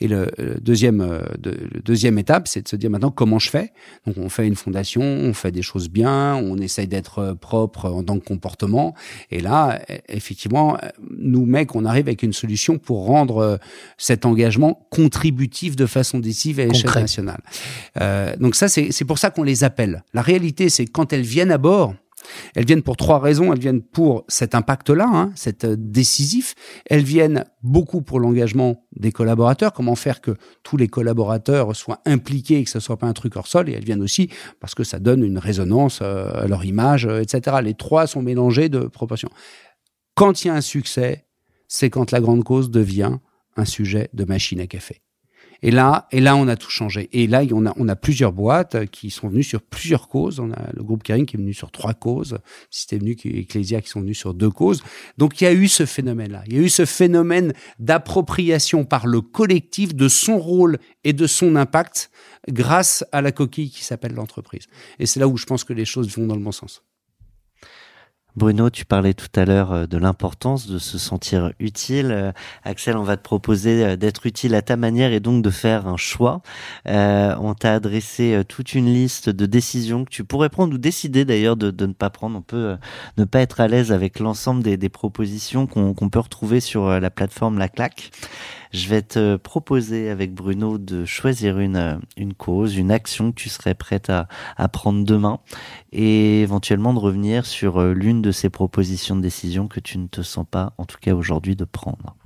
Et 0.00 0.08
le, 0.08 0.30
le 0.36 0.60
deuxième, 0.60 1.00
euh, 1.00 1.22
de, 1.38 1.50
le 1.50 1.80
deuxième 1.80 2.18
étape, 2.18 2.46
c'est 2.46 2.60
de 2.62 2.68
se 2.68 2.76
dire 2.76 2.90
maintenant 2.90 3.10
comment 3.10 3.38
je 3.38 3.48
fais? 3.48 3.72
Donc 4.06 4.18
on 4.18 4.28
fait 4.28 4.46
une 4.46 4.54
fondation, 4.54 5.00
on 5.02 5.32
fait 5.32 5.50
des 5.50 5.62
choses 5.62 5.88
bien, 5.88 6.34
on 6.34 6.58
essaye 6.58 6.86
d'être 6.86 7.20
euh, 7.20 7.34
propre 7.34 7.88
en 7.88 8.04
tant 8.04 8.18
que 8.18 8.24
comportement. 8.24 8.94
Et 9.30 9.40
là, 9.40 9.80
e- 9.90 9.96
effectivement, 10.08 10.76
euh, 10.76 10.88
nous 11.18 11.46
mecs, 11.46 11.74
on 11.74 11.86
arrive 11.86 12.06
avec 12.08 12.22
une 12.22 12.34
solution 12.34 12.76
pour 12.76 13.06
rendre 13.06 13.58
cet 13.96 14.26
engagement 14.26 14.86
contributif 14.90 15.74
de 15.74 15.86
façon 15.86 16.18
décisive 16.18 16.60
à 16.60 16.66
l'échelle 16.66 16.90
nationale. 16.94 17.40
Euh, 18.00 18.36
donc 18.36 18.54
ça, 18.54 18.68
c'est 18.68 18.92
c'est 18.92 19.06
pour 19.06 19.18
ça 19.18 19.30
qu'on 19.30 19.42
les 19.42 19.64
appelle. 19.64 20.04
La 20.12 20.20
réalité, 20.20 20.68
c'est 20.68 20.84
quand 20.84 21.14
elles 21.14 21.22
viennent 21.22 21.50
à 21.50 21.58
bord, 21.58 21.94
elles 22.54 22.66
viennent 22.66 22.82
pour 22.82 22.96
trois 22.96 23.18
raisons. 23.18 23.52
Elles 23.52 23.58
viennent 23.58 23.82
pour 23.82 24.24
cet 24.28 24.54
impact-là, 24.54 25.08
hein, 25.12 25.32
cet 25.34 25.64
euh, 25.64 25.76
décisif. 25.78 26.54
Elles 26.86 27.04
viennent 27.04 27.44
beaucoup 27.62 28.02
pour 28.02 28.20
l'engagement 28.20 28.86
des 28.96 29.12
collaborateurs. 29.12 29.72
Comment 29.72 29.94
faire 29.94 30.20
que 30.20 30.32
tous 30.62 30.76
les 30.76 30.88
collaborateurs 30.88 31.74
soient 31.74 32.00
impliqués 32.06 32.58
et 32.58 32.64
que 32.64 32.70
ce 32.70 32.80
soit 32.80 32.96
pas 32.96 33.06
un 33.06 33.12
truc 33.12 33.36
hors 33.36 33.46
sol? 33.46 33.68
Et 33.68 33.72
elles 33.72 33.84
viennent 33.84 34.02
aussi 34.02 34.30
parce 34.60 34.74
que 34.74 34.84
ça 34.84 34.98
donne 34.98 35.22
une 35.22 35.38
résonance 35.38 36.00
euh, 36.02 36.30
à 36.34 36.46
leur 36.46 36.64
image, 36.64 37.06
euh, 37.06 37.20
etc. 37.20 37.58
Les 37.62 37.74
trois 37.74 38.06
sont 38.06 38.22
mélangés 38.22 38.68
de 38.68 38.80
proportion. 38.80 39.28
Quand 40.14 40.44
il 40.44 40.48
y 40.48 40.50
a 40.50 40.54
un 40.54 40.60
succès, 40.60 41.26
c'est 41.68 41.90
quand 41.90 42.10
la 42.10 42.20
grande 42.20 42.44
cause 42.44 42.70
devient 42.70 43.18
un 43.56 43.64
sujet 43.64 44.08
de 44.12 44.24
machine 44.24 44.60
à 44.60 44.66
café. 44.66 45.03
Et 45.66 45.70
là, 45.70 46.08
et 46.12 46.20
là, 46.20 46.36
on 46.36 46.46
a 46.46 46.56
tout 46.56 46.68
changé. 46.68 47.08
Et 47.14 47.26
là, 47.26 47.42
on 47.50 47.64
a, 47.64 47.72
on 47.78 47.88
a 47.88 47.96
plusieurs 47.96 48.34
boîtes 48.34 48.84
qui 48.90 49.08
sont 49.08 49.28
venues 49.28 49.42
sur 49.42 49.62
plusieurs 49.62 50.08
causes. 50.08 50.38
On 50.38 50.52
a 50.52 50.70
le 50.74 50.82
groupe 50.82 51.02
Kering 51.02 51.24
qui 51.24 51.36
est 51.36 51.40
venu 51.40 51.54
sur 51.54 51.70
trois 51.70 51.94
causes. 51.94 52.36
Système 52.68 53.00
venu 53.00 53.16
Ecclesia 53.24 53.80
qui 53.80 53.88
sont 53.88 54.02
venus 54.02 54.18
sur 54.18 54.34
deux 54.34 54.50
causes. 54.50 54.82
Donc, 55.16 55.40
il 55.40 55.44
y 55.44 55.46
a 55.46 55.54
eu 55.54 55.66
ce 55.66 55.86
phénomène-là. 55.86 56.42
Il 56.48 56.52
y 56.52 56.58
a 56.58 56.60
eu 56.60 56.68
ce 56.68 56.84
phénomène 56.84 57.54
d'appropriation 57.78 58.84
par 58.84 59.06
le 59.06 59.22
collectif 59.22 59.94
de 59.94 60.06
son 60.06 60.38
rôle 60.38 60.76
et 61.02 61.14
de 61.14 61.26
son 61.26 61.56
impact 61.56 62.10
grâce 62.50 63.02
à 63.10 63.22
la 63.22 63.32
coquille 63.32 63.70
qui 63.70 63.84
s'appelle 63.84 64.12
l'entreprise. 64.12 64.66
Et 64.98 65.06
c'est 65.06 65.18
là 65.18 65.28
où 65.28 65.38
je 65.38 65.46
pense 65.46 65.64
que 65.64 65.72
les 65.72 65.86
choses 65.86 66.14
vont 66.14 66.26
dans 66.26 66.36
le 66.36 66.42
bon 66.42 66.52
sens. 66.52 66.82
Bruno, 68.36 68.68
tu 68.68 68.84
parlais 68.84 69.14
tout 69.14 69.28
à 69.36 69.44
l'heure 69.44 69.70
euh, 69.72 69.86
de 69.86 69.96
l'importance 69.96 70.66
de 70.66 70.78
se 70.78 70.98
sentir 70.98 71.52
utile. 71.60 72.10
Euh, 72.10 72.32
Axel, 72.64 72.96
on 72.96 73.04
va 73.04 73.16
te 73.16 73.22
proposer 73.22 73.84
euh, 73.84 73.96
d'être 73.96 74.26
utile 74.26 74.56
à 74.56 74.62
ta 74.62 74.76
manière 74.76 75.12
et 75.12 75.20
donc 75.20 75.40
de 75.40 75.50
faire 75.50 75.86
un 75.86 75.96
choix. 75.96 76.42
On 76.84 77.54
t'a 77.54 77.74
adressé 77.74 78.42
toute 78.48 78.74
une 78.74 78.92
liste 78.92 79.30
de 79.30 79.46
décisions 79.46 80.04
que 80.04 80.10
tu 80.10 80.24
pourrais 80.24 80.48
prendre 80.48 80.74
ou 80.74 80.78
décider 80.78 81.24
d'ailleurs 81.24 81.56
de, 81.56 81.86
ne 81.86 81.92
pas 81.92 82.10
prendre. 82.10 82.38
On 82.38 82.42
peut 82.42 82.76
ne 83.18 83.24
pas 83.24 83.40
être 83.40 83.60
à 83.60 83.68
l'aise 83.68 83.92
avec 83.92 84.18
l'ensemble 84.18 84.62
des, 84.62 84.88
propositions 84.88 85.66
qu'on 85.66 86.08
peut 86.08 86.18
retrouver 86.18 86.60
sur 86.60 86.88
la 86.88 87.10
plateforme 87.10 87.58
La 87.58 87.68
Claque. 87.68 88.10
Je 88.72 88.88
vais 88.88 89.02
te 89.02 89.36
proposer 89.36 90.10
avec 90.10 90.34
Bruno 90.34 90.78
de 90.78 91.04
choisir 91.04 91.58
une, 91.58 92.00
cause, 92.36 92.76
une 92.76 92.90
action 92.90 93.30
que 93.30 93.36
tu 93.36 93.48
serais 93.48 93.74
prête 93.74 94.10
à, 94.10 94.26
à 94.56 94.68
prendre 94.68 95.04
demain 95.04 95.38
et 95.92 96.42
éventuellement 96.42 96.92
de 96.92 96.98
revenir 96.98 97.46
sur 97.46 97.80
l'une 97.82 98.23
de 98.24 98.32
ces 98.32 98.48
propositions 98.48 99.16
de 99.16 99.20
décision 99.20 99.68
que 99.68 99.80
tu 99.80 99.98
ne 99.98 100.06
te 100.06 100.22
sens 100.22 100.46
pas, 100.50 100.72
en 100.78 100.86
tout 100.86 100.96
cas 101.00 101.14
aujourd'hui, 101.14 101.56
de 101.56 101.64
prendre. 101.64 102.16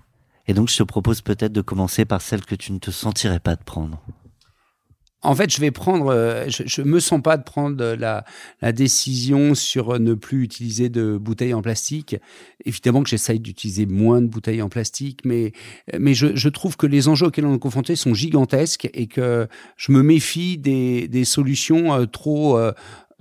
Et 0.46 0.54
donc, 0.54 0.70
je 0.70 0.78
te 0.78 0.82
propose 0.84 1.20
peut-être 1.20 1.52
de 1.52 1.60
commencer 1.60 2.04
par 2.04 2.22
celle 2.22 2.44
que 2.44 2.54
tu 2.54 2.72
ne 2.72 2.78
te 2.78 2.90
sentirais 2.90 3.40
pas 3.40 3.56
de 3.56 3.64
prendre. 3.64 4.00
En 5.22 5.34
fait, 5.34 5.52
je 5.52 5.60
vais 5.60 5.72
prendre, 5.72 6.12
euh, 6.12 6.44
je, 6.48 6.62
je 6.64 6.80
me 6.82 7.00
sens 7.00 7.20
pas 7.20 7.36
de 7.36 7.42
prendre 7.42 7.96
la, 7.96 8.24
décision 8.72 9.56
sur 9.56 9.94
euh, 9.94 9.98
ne 9.98 10.14
plus 10.14 10.44
utiliser 10.44 10.90
de 10.90 11.18
bouteilles 11.18 11.54
en 11.54 11.62
plastique. 11.62 12.14
Évidemment 12.64 13.02
que 13.02 13.08
j'essaye 13.08 13.40
d'utiliser 13.40 13.84
moins 13.84 14.22
de 14.22 14.28
bouteilles 14.28 14.62
en 14.62 14.68
plastique, 14.68 15.22
mais, 15.24 15.52
mais 15.98 16.14
je, 16.14 16.48
trouve 16.48 16.76
que 16.76 16.86
les 16.86 17.08
enjeux 17.08 17.26
auxquels 17.26 17.46
on 17.46 17.56
est 17.56 17.58
confronté 17.58 17.96
sont 17.96 18.14
gigantesques 18.14 18.88
et 18.94 19.08
que 19.08 19.48
je 19.76 19.90
me 19.90 20.02
méfie 20.02 20.56
des, 20.56 21.08
des 21.08 21.24
solutions 21.24 21.92
euh, 21.94 22.06
trop, 22.06 22.56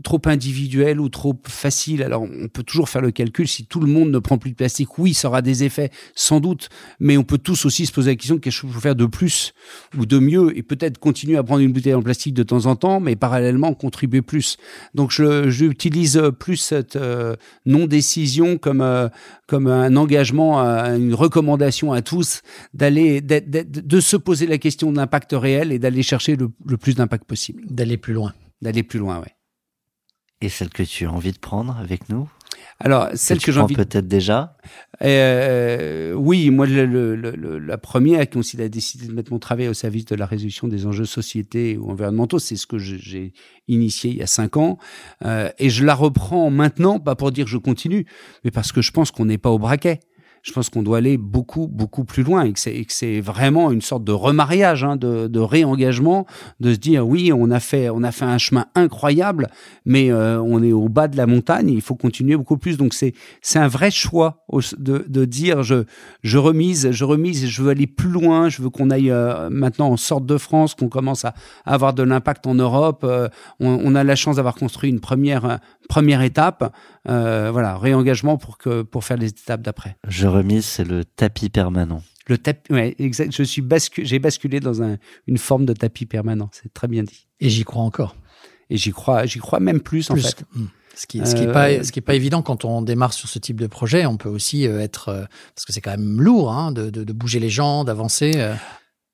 trop 0.04 0.22
individuelles 0.26 1.00
ou 1.00 1.10
trop 1.10 1.34
faciles. 1.48 2.04
Alors, 2.04 2.22
on 2.24 2.48
peut 2.48 2.64
toujours 2.64 2.88
faire 2.90 3.02
le 3.02 3.12
calcul. 3.12 3.48
Si 3.48 3.66
tout 3.66 3.80
le 3.80 3.88
monde 3.88 4.12
ne 4.12 4.20
prend 4.20 4.38
plus 4.38 4.52
de 4.52 4.56
plastique, 4.56 4.98
oui, 5.00 5.14
ça 5.14 5.28
aura 5.28 5.42
des 5.42 5.64
effets, 5.64 5.90
sans 6.16 6.40
doute. 6.40 6.70
Mais 7.00 7.18
on 7.18 7.24
peut 7.24 7.38
tous 7.40 7.66
aussi 7.66 7.86
se 7.86 7.92
poser 7.92 8.12
la 8.12 8.16
question 8.16 8.38
qu'est-ce 8.38 8.62
qu'il 8.62 8.70
faut 8.70 8.80
faire 8.80 8.96
de 8.96 9.06
plus 9.08 9.54
ou 9.98 10.06
de 10.06 10.20
mieux 10.20 10.56
et 10.58 10.62
peut-être 10.64 10.98
continuer 11.00 11.36
à 11.38 11.44
prendre 11.44 11.62
une 11.62 11.74
bouteille 11.74 11.96
en 11.96 12.02
plastique 12.04 12.34
de 12.36 12.44
temps 12.44 12.66
en 12.68 12.76
temps, 12.76 13.00
mais 13.00 13.16
parallèlement 13.16 13.74
contribuer 13.74 14.22
plus. 14.22 14.58
Donc, 14.94 15.12
je, 15.12 15.50
j'utilise 15.50 16.22
plus 16.40 16.58
cette 16.58 16.96
euh, 16.96 17.36
non-décision 17.66 18.58
comme, 18.58 18.82
euh, 18.82 19.08
comme 19.48 19.68
un 19.68 19.96
engagement, 19.96 20.60
à 20.60 20.96
une 20.96 21.14
recommandation 21.14 21.94
à 21.94 22.02
tous 22.02 22.42
d'aller, 22.74 23.22
d'être- 23.22 23.50
d'être- 23.50 23.72
de 23.86 24.00
se 24.00 24.18
poser 24.18 24.46
la 24.48 24.58
question 24.58 24.92
de 24.92 24.98
l'impact 24.98 25.32
réel 25.34 25.72
et 25.72 25.80
d'aller 25.80 26.04
chercher 26.04 26.36
le, 26.36 26.50
le 26.66 26.78
plus 26.78 26.96
d'impact 26.96 27.26
possible, 27.26 27.64
D'aller 27.70 27.98
plus 27.98 28.14
loin. 28.14 28.34
d'aller 28.62 28.84
plus 28.84 29.00
loin, 29.00 29.20
ouais. 29.20 29.34
Et 30.41 30.50
celle 30.50 30.69
que 30.69 30.84
tu 30.84 31.06
as 31.06 31.12
envie 31.12 31.32
de 31.32 31.39
prendre 31.39 31.78
avec 31.78 32.10
nous? 32.10 32.30
Alors, 32.80 33.10
celle 33.15 33.39
que, 33.39 33.52
j'ai 33.52 33.60
envie 33.60 33.76
de 33.76 33.84
peut-être 33.84 34.08
déjà? 34.08 34.56
Euh, 35.02 36.13
oui, 36.13 36.52
moi, 36.52 36.67
le, 36.67 36.86
le- 36.86 37.15
le- 37.15 37.58
la 37.58 37.78
première 37.80 38.30
qui 38.30 38.38
aussi 38.38 38.62
a 38.62 38.69
décidé 38.69 39.08
de 39.08 39.13
mettre 39.13 39.32
mon 39.32 39.39
travail 39.39 39.67
au 39.67 39.73
service 39.73 40.06
de 40.06 40.15
la 40.15 40.28
résolution 40.28 40.67
des 40.67 40.86
enjeux 40.86 41.06
sociétés 41.06 41.76
ou 41.78 41.89
environnementaux, 41.89 42.38
c'est 42.38 42.56
ce 42.56 42.67
que 42.67 42.78
j'ai 42.78 43.34
initié 43.67 44.12
il 44.12 44.17
y 44.17 44.21
a 44.21 44.28
cinq 44.28 44.58
ans. 44.58 44.78
Euh, 45.26 45.50
et 45.58 45.71
je 45.71 45.84
la 45.84 45.95
reprends 45.95 46.52
maintenant, 46.52 47.00
pas 47.00 47.15
pour 47.15 47.32
dire 47.32 47.45
que 47.45 47.52
je 47.52 47.58
continue, 47.58 48.06
mais 48.43 48.52
parce 48.52 48.71
que 48.71 48.84
je 48.84 48.91
pense 48.91 49.10
qu'on 49.10 49.26
n'est 49.26 49.39
pas 49.39 49.50
au 49.50 49.58
braquet. 49.60 50.00
Je 50.48 50.54
pense 50.54 50.70
qu'on 50.70 50.82
doit 50.82 51.00
aller 51.00 51.18
beaucoup, 51.18 51.68
beaucoup 51.68 52.06
plus 52.06 52.24
loin 52.24 52.46
et 52.46 52.54
que 52.54 52.60
c'est, 52.88 53.20
vraiment 53.20 53.70
une 53.70 53.82
sorte 53.82 54.06
de 54.06 54.14
remariage, 54.14 54.86
hein, 54.86 54.96
de, 54.96 55.40
réengagement, 55.40 56.26
de 56.62 56.74
se 56.74 56.78
dire 56.78 57.06
oui, 57.06 57.34
on 57.36 57.52
a 57.52 57.60
fait, 57.60 57.90
on 57.90 58.02
a 58.02 58.14
fait 58.14 58.24
un 58.24 58.38
chemin 58.38 58.66
incroyable, 58.74 59.50
mais 59.86 60.10
euh, 60.10 60.42
on 60.42 60.64
est 60.64 60.72
au 60.72 60.88
bas 60.88 61.10
de 61.10 61.18
la 61.18 61.28
montagne, 61.28 61.70
il 61.70 61.82
faut 61.82 61.96
continuer 61.96 62.38
beaucoup 62.38 62.58
plus. 62.58 62.78
Donc 62.78 62.94
c'est, 62.94 63.14
un 63.56 63.68
vrai 63.68 63.92
choix 63.92 64.46
de, 64.78 65.26
dire 65.26 65.64
je, 65.64 65.84
je 66.24 66.38
remise, 66.38 66.92
je 66.92 67.04
remise, 67.04 67.48
je 67.48 67.62
veux 67.62 67.72
aller 67.72 67.88
plus 67.88 68.10
loin, 68.10 68.48
je 68.48 68.62
veux 68.62 68.70
qu'on 68.70 68.90
aille 68.90 69.12
euh, 69.12 69.50
maintenant 69.50 69.90
en 69.90 69.98
sorte 69.98 70.26
de 70.26 70.38
France, 70.38 70.76
qu'on 70.76 70.88
commence 70.88 71.26
à, 71.26 71.34
avoir 71.66 71.94
de 71.94 72.04
l'impact 72.04 72.48
en 72.48 72.56
Europe. 72.56 73.02
Euh, 73.04 73.28
on, 73.60 73.96
a 73.96 74.04
la 74.06 74.16
chance 74.16 74.38
d'avoir 74.38 74.56
construit 74.56 74.90
une 74.90 75.02
première, 75.02 75.60
première 75.90 76.22
étape. 76.22 76.74
Voilà, 77.06 77.78
réengagement 77.78 78.38
pour, 78.38 78.58
que, 78.58 78.82
pour 78.82 79.04
faire 79.04 79.18
les 79.18 79.30
étapes 79.30 79.62
d'après. 79.62 79.98
Remise, 80.38 80.65
c'est 80.65 80.84
le 80.84 81.04
tapis 81.06 81.50
permanent. 81.50 82.02
Le 82.28 82.38
tapis, 82.38 82.73
ouais, 82.73 82.95
exact. 83.00 83.32
Je 83.36 83.43
suis 83.43 83.62
bascu, 83.62 84.06
j'ai 84.06 84.19
basculé 84.19 84.60
dans 84.60 84.82
un, 84.84 84.97
une 85.28 85.38
forme 85.38 85.65
de 85.65 85.73
tapis 85.73 86.06
permanent. 86.06 86.50
C'est 86.52 86.73
très 86.73 86.88
bien 86.88 87.04
dit. 87.04 87.28
Et 87.39 87.50
j'y 87.50 87.63
crois 87.63 87.84
encore. 87.84 88.15
Et 88.69 88.78
j'y 88.78 88.91
crois, 88.91 89.26
j'y 89.26 89.39
crois 89.39 89.60
même 89.60 89.80
plus, 89.80 90.10
en 90.10 90.13
Plus. 90.15 90.23
fait. 90.28 90.43
Mm. 90.54 90.65
Ce 90.95 91.06
qui, 91.06 91.19
ce 91.26 91.36
qui 91.36 91.43
est 91.43 91.47
Euh, 91.47 91.54
pas, 91.54 91.84
ce 91.84 91.91
qui 91.91 92.00
est 92.00 92.02
pas 92.02 92.15
évident 92.15 92.41
quand 92.41 92.65
on 92.65 92.82
démarre 92.82 93.13
sur 93.13 93.30
ce 93.30 93.38
type 93.38 93.60
de 93.62 93.67
projet. 93.67 94.08
On 94.08 94.17
peut 94.17 94.30
aussi 94.30 94.67
euh, 94.67 94.80
être, 94.80 95.10
euh, 95.10 95.26
parce 95.54 95.63
que 95.65 95.71
c'est 95.71 95.80
quand 95.80 95.91
même 95.91 96.19
lourd, 96.21 96.52
hein, 96.52 96.71
de, 96.71 96.89
de, 96.89 97.04
de 97.04 97.13
bouger 97.13 97.39
les 97.39 97.52
gens, 97.52 97.84
d'avancer. 97.84 98.32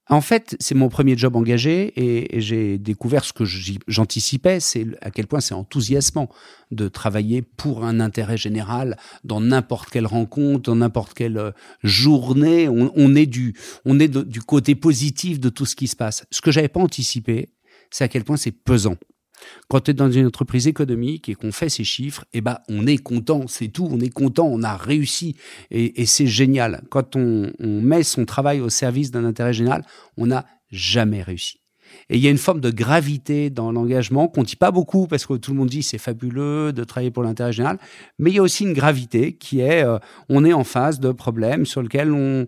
En 0.10 0.20
fait, 0.20 0.58
c'est 0.60 0.76
mon 0.76 0.89
premier 0.89 1.18
job 1.18 1.36
engagé 1.36 1.94
et, 1.96 2.42
j'ai 2.42 2.78
découvert 2.78 3.24
ce 3.24 3.32
que 3.32 3.46
j'anticipais, 3.46 4.60
c'est 4.60 4.86
à 5.02 5.12
quel 5.12 5.28
point 5.28 5.39
c'est 5.39 5.54
enthousiasmant 5.54 6.30
de 6.72 6.89
travailler 6.89 7.42
pour 7.42 7.86
un 7.86 8.02
intérêt 8.02 8.36
général 8.36 8.98
dans 9.24 9.39
n'importe 9.39 9.89
quelle 9.89 10.06
rencontre, 10.06 10.63
dans 10.63 10.76
n'importe 10.76 11.13
quelle 11.13 11.38
euh, 11.38 11.52
journée. 11.84 12.68
On, 12.68 13.16
est 13.16 13.26
du, 13.26 13.56
on 13.86 14.00
est 14.00 14.10
du 14.10 14.42
côté 14.42 14.76
positif 14.76 15.39
de 15.39 15.50
tout 15.50 15.66
ce 15.66 15.76
qui 15.76 15.88
se 15.88 15.96
passe. 15.96 16.26
Ce 16.32 16.42
que 16.42 16.52
j'avais 16.52 16.68
pas 16.68 16.82
anticipé, 16.82 17.54
c'est 17.89 18.04
à 18.04 18.08
quel 18.10 18.26
point 18.26 18.38
c'est 18.38 18.52
pesant. 18.52 18.98
Quand 19.69 19.82
tu 19.82 19.91
es 19.91 19.93
dans 19.93 20.12
une 20.12 20.27
entreprise 20.27 20.67
économique 20.67 21.29
et 21.29 21.36
qu'on 21.36 21.51
fait 21.51 21.69
ces 21.69 21.84
chiffres, 21.84 22.25
eh 22.34 22.41
ben, 22.41 22.60
on 22.69 22.86
est 22.88 22.97
content, 22.97 23.47
c'est 23.47 23.67
tout, 23.67 23.88
on 23.89 23.99
est 23.99 24.13
content, 24.13 24.45
on 24.45 24.63
a 24.63 24.75
réussi 24.75 25.36
et, 25.71 26.06
c'est 26.06 26.27
génial. 26.27 26.84
Quand 26.89 27.15
on, 27.15 27.51
met 27.60 28.03
son 28.03 28.25
travail 28.25 28.62
au 28.62 28.69
service 28.69 29.12
d'un 29.12 29.25
intérêt 29.25 29.53
général, 29.53 29.84
on 30.17 30.27
n'a 30.27 30.45
jamais 30.71 31.21
réussi. 31.21 31.60
Et 32.10 32.17
il 32.17 32.23
y 32.23 32.27
a 32.27 32.32
une 32.32 32.38
forme 32.38 32.60
de 32.60 32.71
gravité 32.71 33.49
dans 33.49 33.71
l'engagement 33.71 34.27
qu'on 34.27 34.43
dit 34.43 34.56
pas 34.56 34.71
beaucoup 34.71 35.06
parce 35.08 35.25
que 35.25 35.36
tout 35.36 35.51
le 35.51 35.58
monde 35.58 35.69
dit 35.69 35.84
c'est 35.84 35.99
fabuleux 35.99 36.73
de 36.73 36.84
travailler 36.84 37.12
pour 37.12 37.23
l'intérêt 37.23 37.53
général, 37.53 37.77
mais 38.17 38.32
il 38.32 38.36
y 38.36 38.39
a 38.39 38.41
aussi 38.41 38.63
une 38.63 38.73
gravité 38.73 39.34
qui 39.34 39.60
est 39.60 39.84
euh, 39.84 39.99
on 40.27 40.43
est 40.43 40.53
en 40.53 40.63
face 40.63 40.99
de 40.99 41.12
problèmes 41.12 41.65
sur 41.65 41.84
lesquels 41.84 42.12
on, 42.12 42.47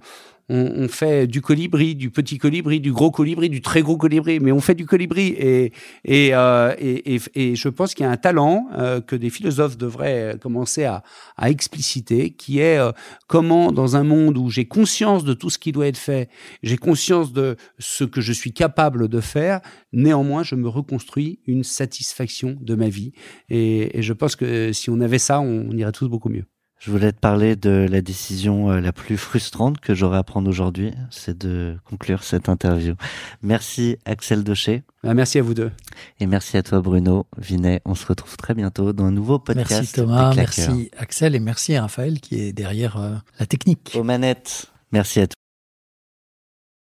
on, 0.49 0.71
on 0.77 0.87
fait 0.87 1.27
du 1.27 1.41
colibri, 1.41 1.95
du 1.95 2.11
petit 2.11 2.37
colibri, 2.37 2.79
du 2.79 2.91
gros 2.91 3.11
colibri, 3.11 3.49
du 3.49 3.61
très 3.61 3.81
gros 3.81 3.97
colibri, 3.97 4.39
mais 4.39 4.51
on 4.51 4.59
fait 4.59 4.75
du 4.75 4.85
colibri 4.85 5.27
et 5.37 5.71
et 6.03 6.35
euh, 6.35 6.75
et, 6.77 7.15
et, 7.15 7.21
et 7.35 7.55
je 7.55 7.69
pense 7.69 7.93
qu'il 7.93 8.05
y 8.05 8.07
a 8.07 8.11
un 8.11 8.17
talent 8.17 8.67
euh, 8.77 9.01
que 9.01 9.15
des 9.15 9.29
philosophes 9.29 9.77
devraient 9.77 10.37
commencer 10.41 10.83
à, 10.83 11.03
à 11.37 11.49
expliciter, 11.49 12.31
qui 12.31 12.59
est 12.59 12.77
euh, 12.77 12.91
comment 13.27 13.71
dans 13.71 13.95
un 13.95 14.03
monde 14.03 14.37
où 14.37 14.49
j'ai 14.49 14.65
conscience 14.65 15.23
de 15.23 15.33
tout 15.33 15.49
ce 15.49 15.57
qui 15.57 15.71
doit 15.71 15.87
être 15.87 15.97
fait, 15.97 16.29
j'ai 16.63 16.77
conscience 16.77 17.33
de 17.33 17.55
ce 17.79 18.03
que 18.03 18.21
je 18.21 18.33
suis 18.33 18.53
capable 18.53 19.07
de 19.07 19.21
faire, 19.21 19.61
néanmoins 19.93 20.43
je 20.43 20.55
me 20.55 20.67
reconstruis 20.67 21.39
une 21.47 21.63
satisfaction 21.63 22.57
de 22.61 22.75
ma 22.75 22.89
vie 22.89 23.13
et, 23.49 23.97
et 23.97 24.01
je 24.01 24.13
pense 24.13 24.35
que 24.35 24.71
si 24.73 24.89
on 24.89 24.99
avait 25.01 25.19
ça, 25.19 25.39
on, 25.41 25.67
on 25.69 25.77
irait 25.77 25.91
tous 25.91 26.07
beaucoup 26.07 26.29
mieux. 26.29 26.45
Je 26.77 26.91
voulais 26.91 27.11
te 27.11 27.19
parler 27.19 27.55
de 27.55 27.87
la 27.89 28.01
décision 28.01 28.69
euh, 28.69 28.79
la 28.81 28.91
plus 28.91 29.17
frustrante 29.17 29.79
que 29.79 29.95
j'aurais 29.95 30.17
à 30.17 30.23
prendre 30.23 30.49
aujourd'hui, 30.49 30.91
c'est 31.09 31.37
de 31.37 31.77
conclure 31.85 32.23
cette 32.23 32.47
interview. 32.49 32.93
Merci 33.41 33.97
Axel 34.05 34.43
Docher 34.43 34.83
Ah, 35.03 35.13
Merci 35.13 35.39
à 35.39 35.41
vous 35.41 35.53
deux. 35.53 35.71
et 36.19 36.27
merci 36.27 36.57
à 36.57 36.63
toi 36.63 36.81
Bruno 36.81 37.25
Vinet. 37.37 37.81
On 37.85 37.95
se 37.95 38.05
retrouve 38.05 38.35
très 38.37 38.53
bientôt 38.53 38.93
dans 38.93 39.05
un 39.05 39.11
nouveau 39.11 39.39
podcast. 39.39 39.71
Merci 39.71 39.93
Thomas, 39.93 40.33
merci 40.35 40.91
Axel 40.97 41.33
et 41.35 41.39
merci 41.39 41.77
Raphaël 41.77 42.19
qui 42.19 42.35
est 42.41 42.53
derrière 42.53 42.97
euh, 42.97 43.15
la 43.39 43.45
technique. 43.45 43.93
Aux 43.95 44.03
manettes. 44.03 44.67
Merci 44.91 45.21
à 45.21 45.27
tous. 45.27 45.44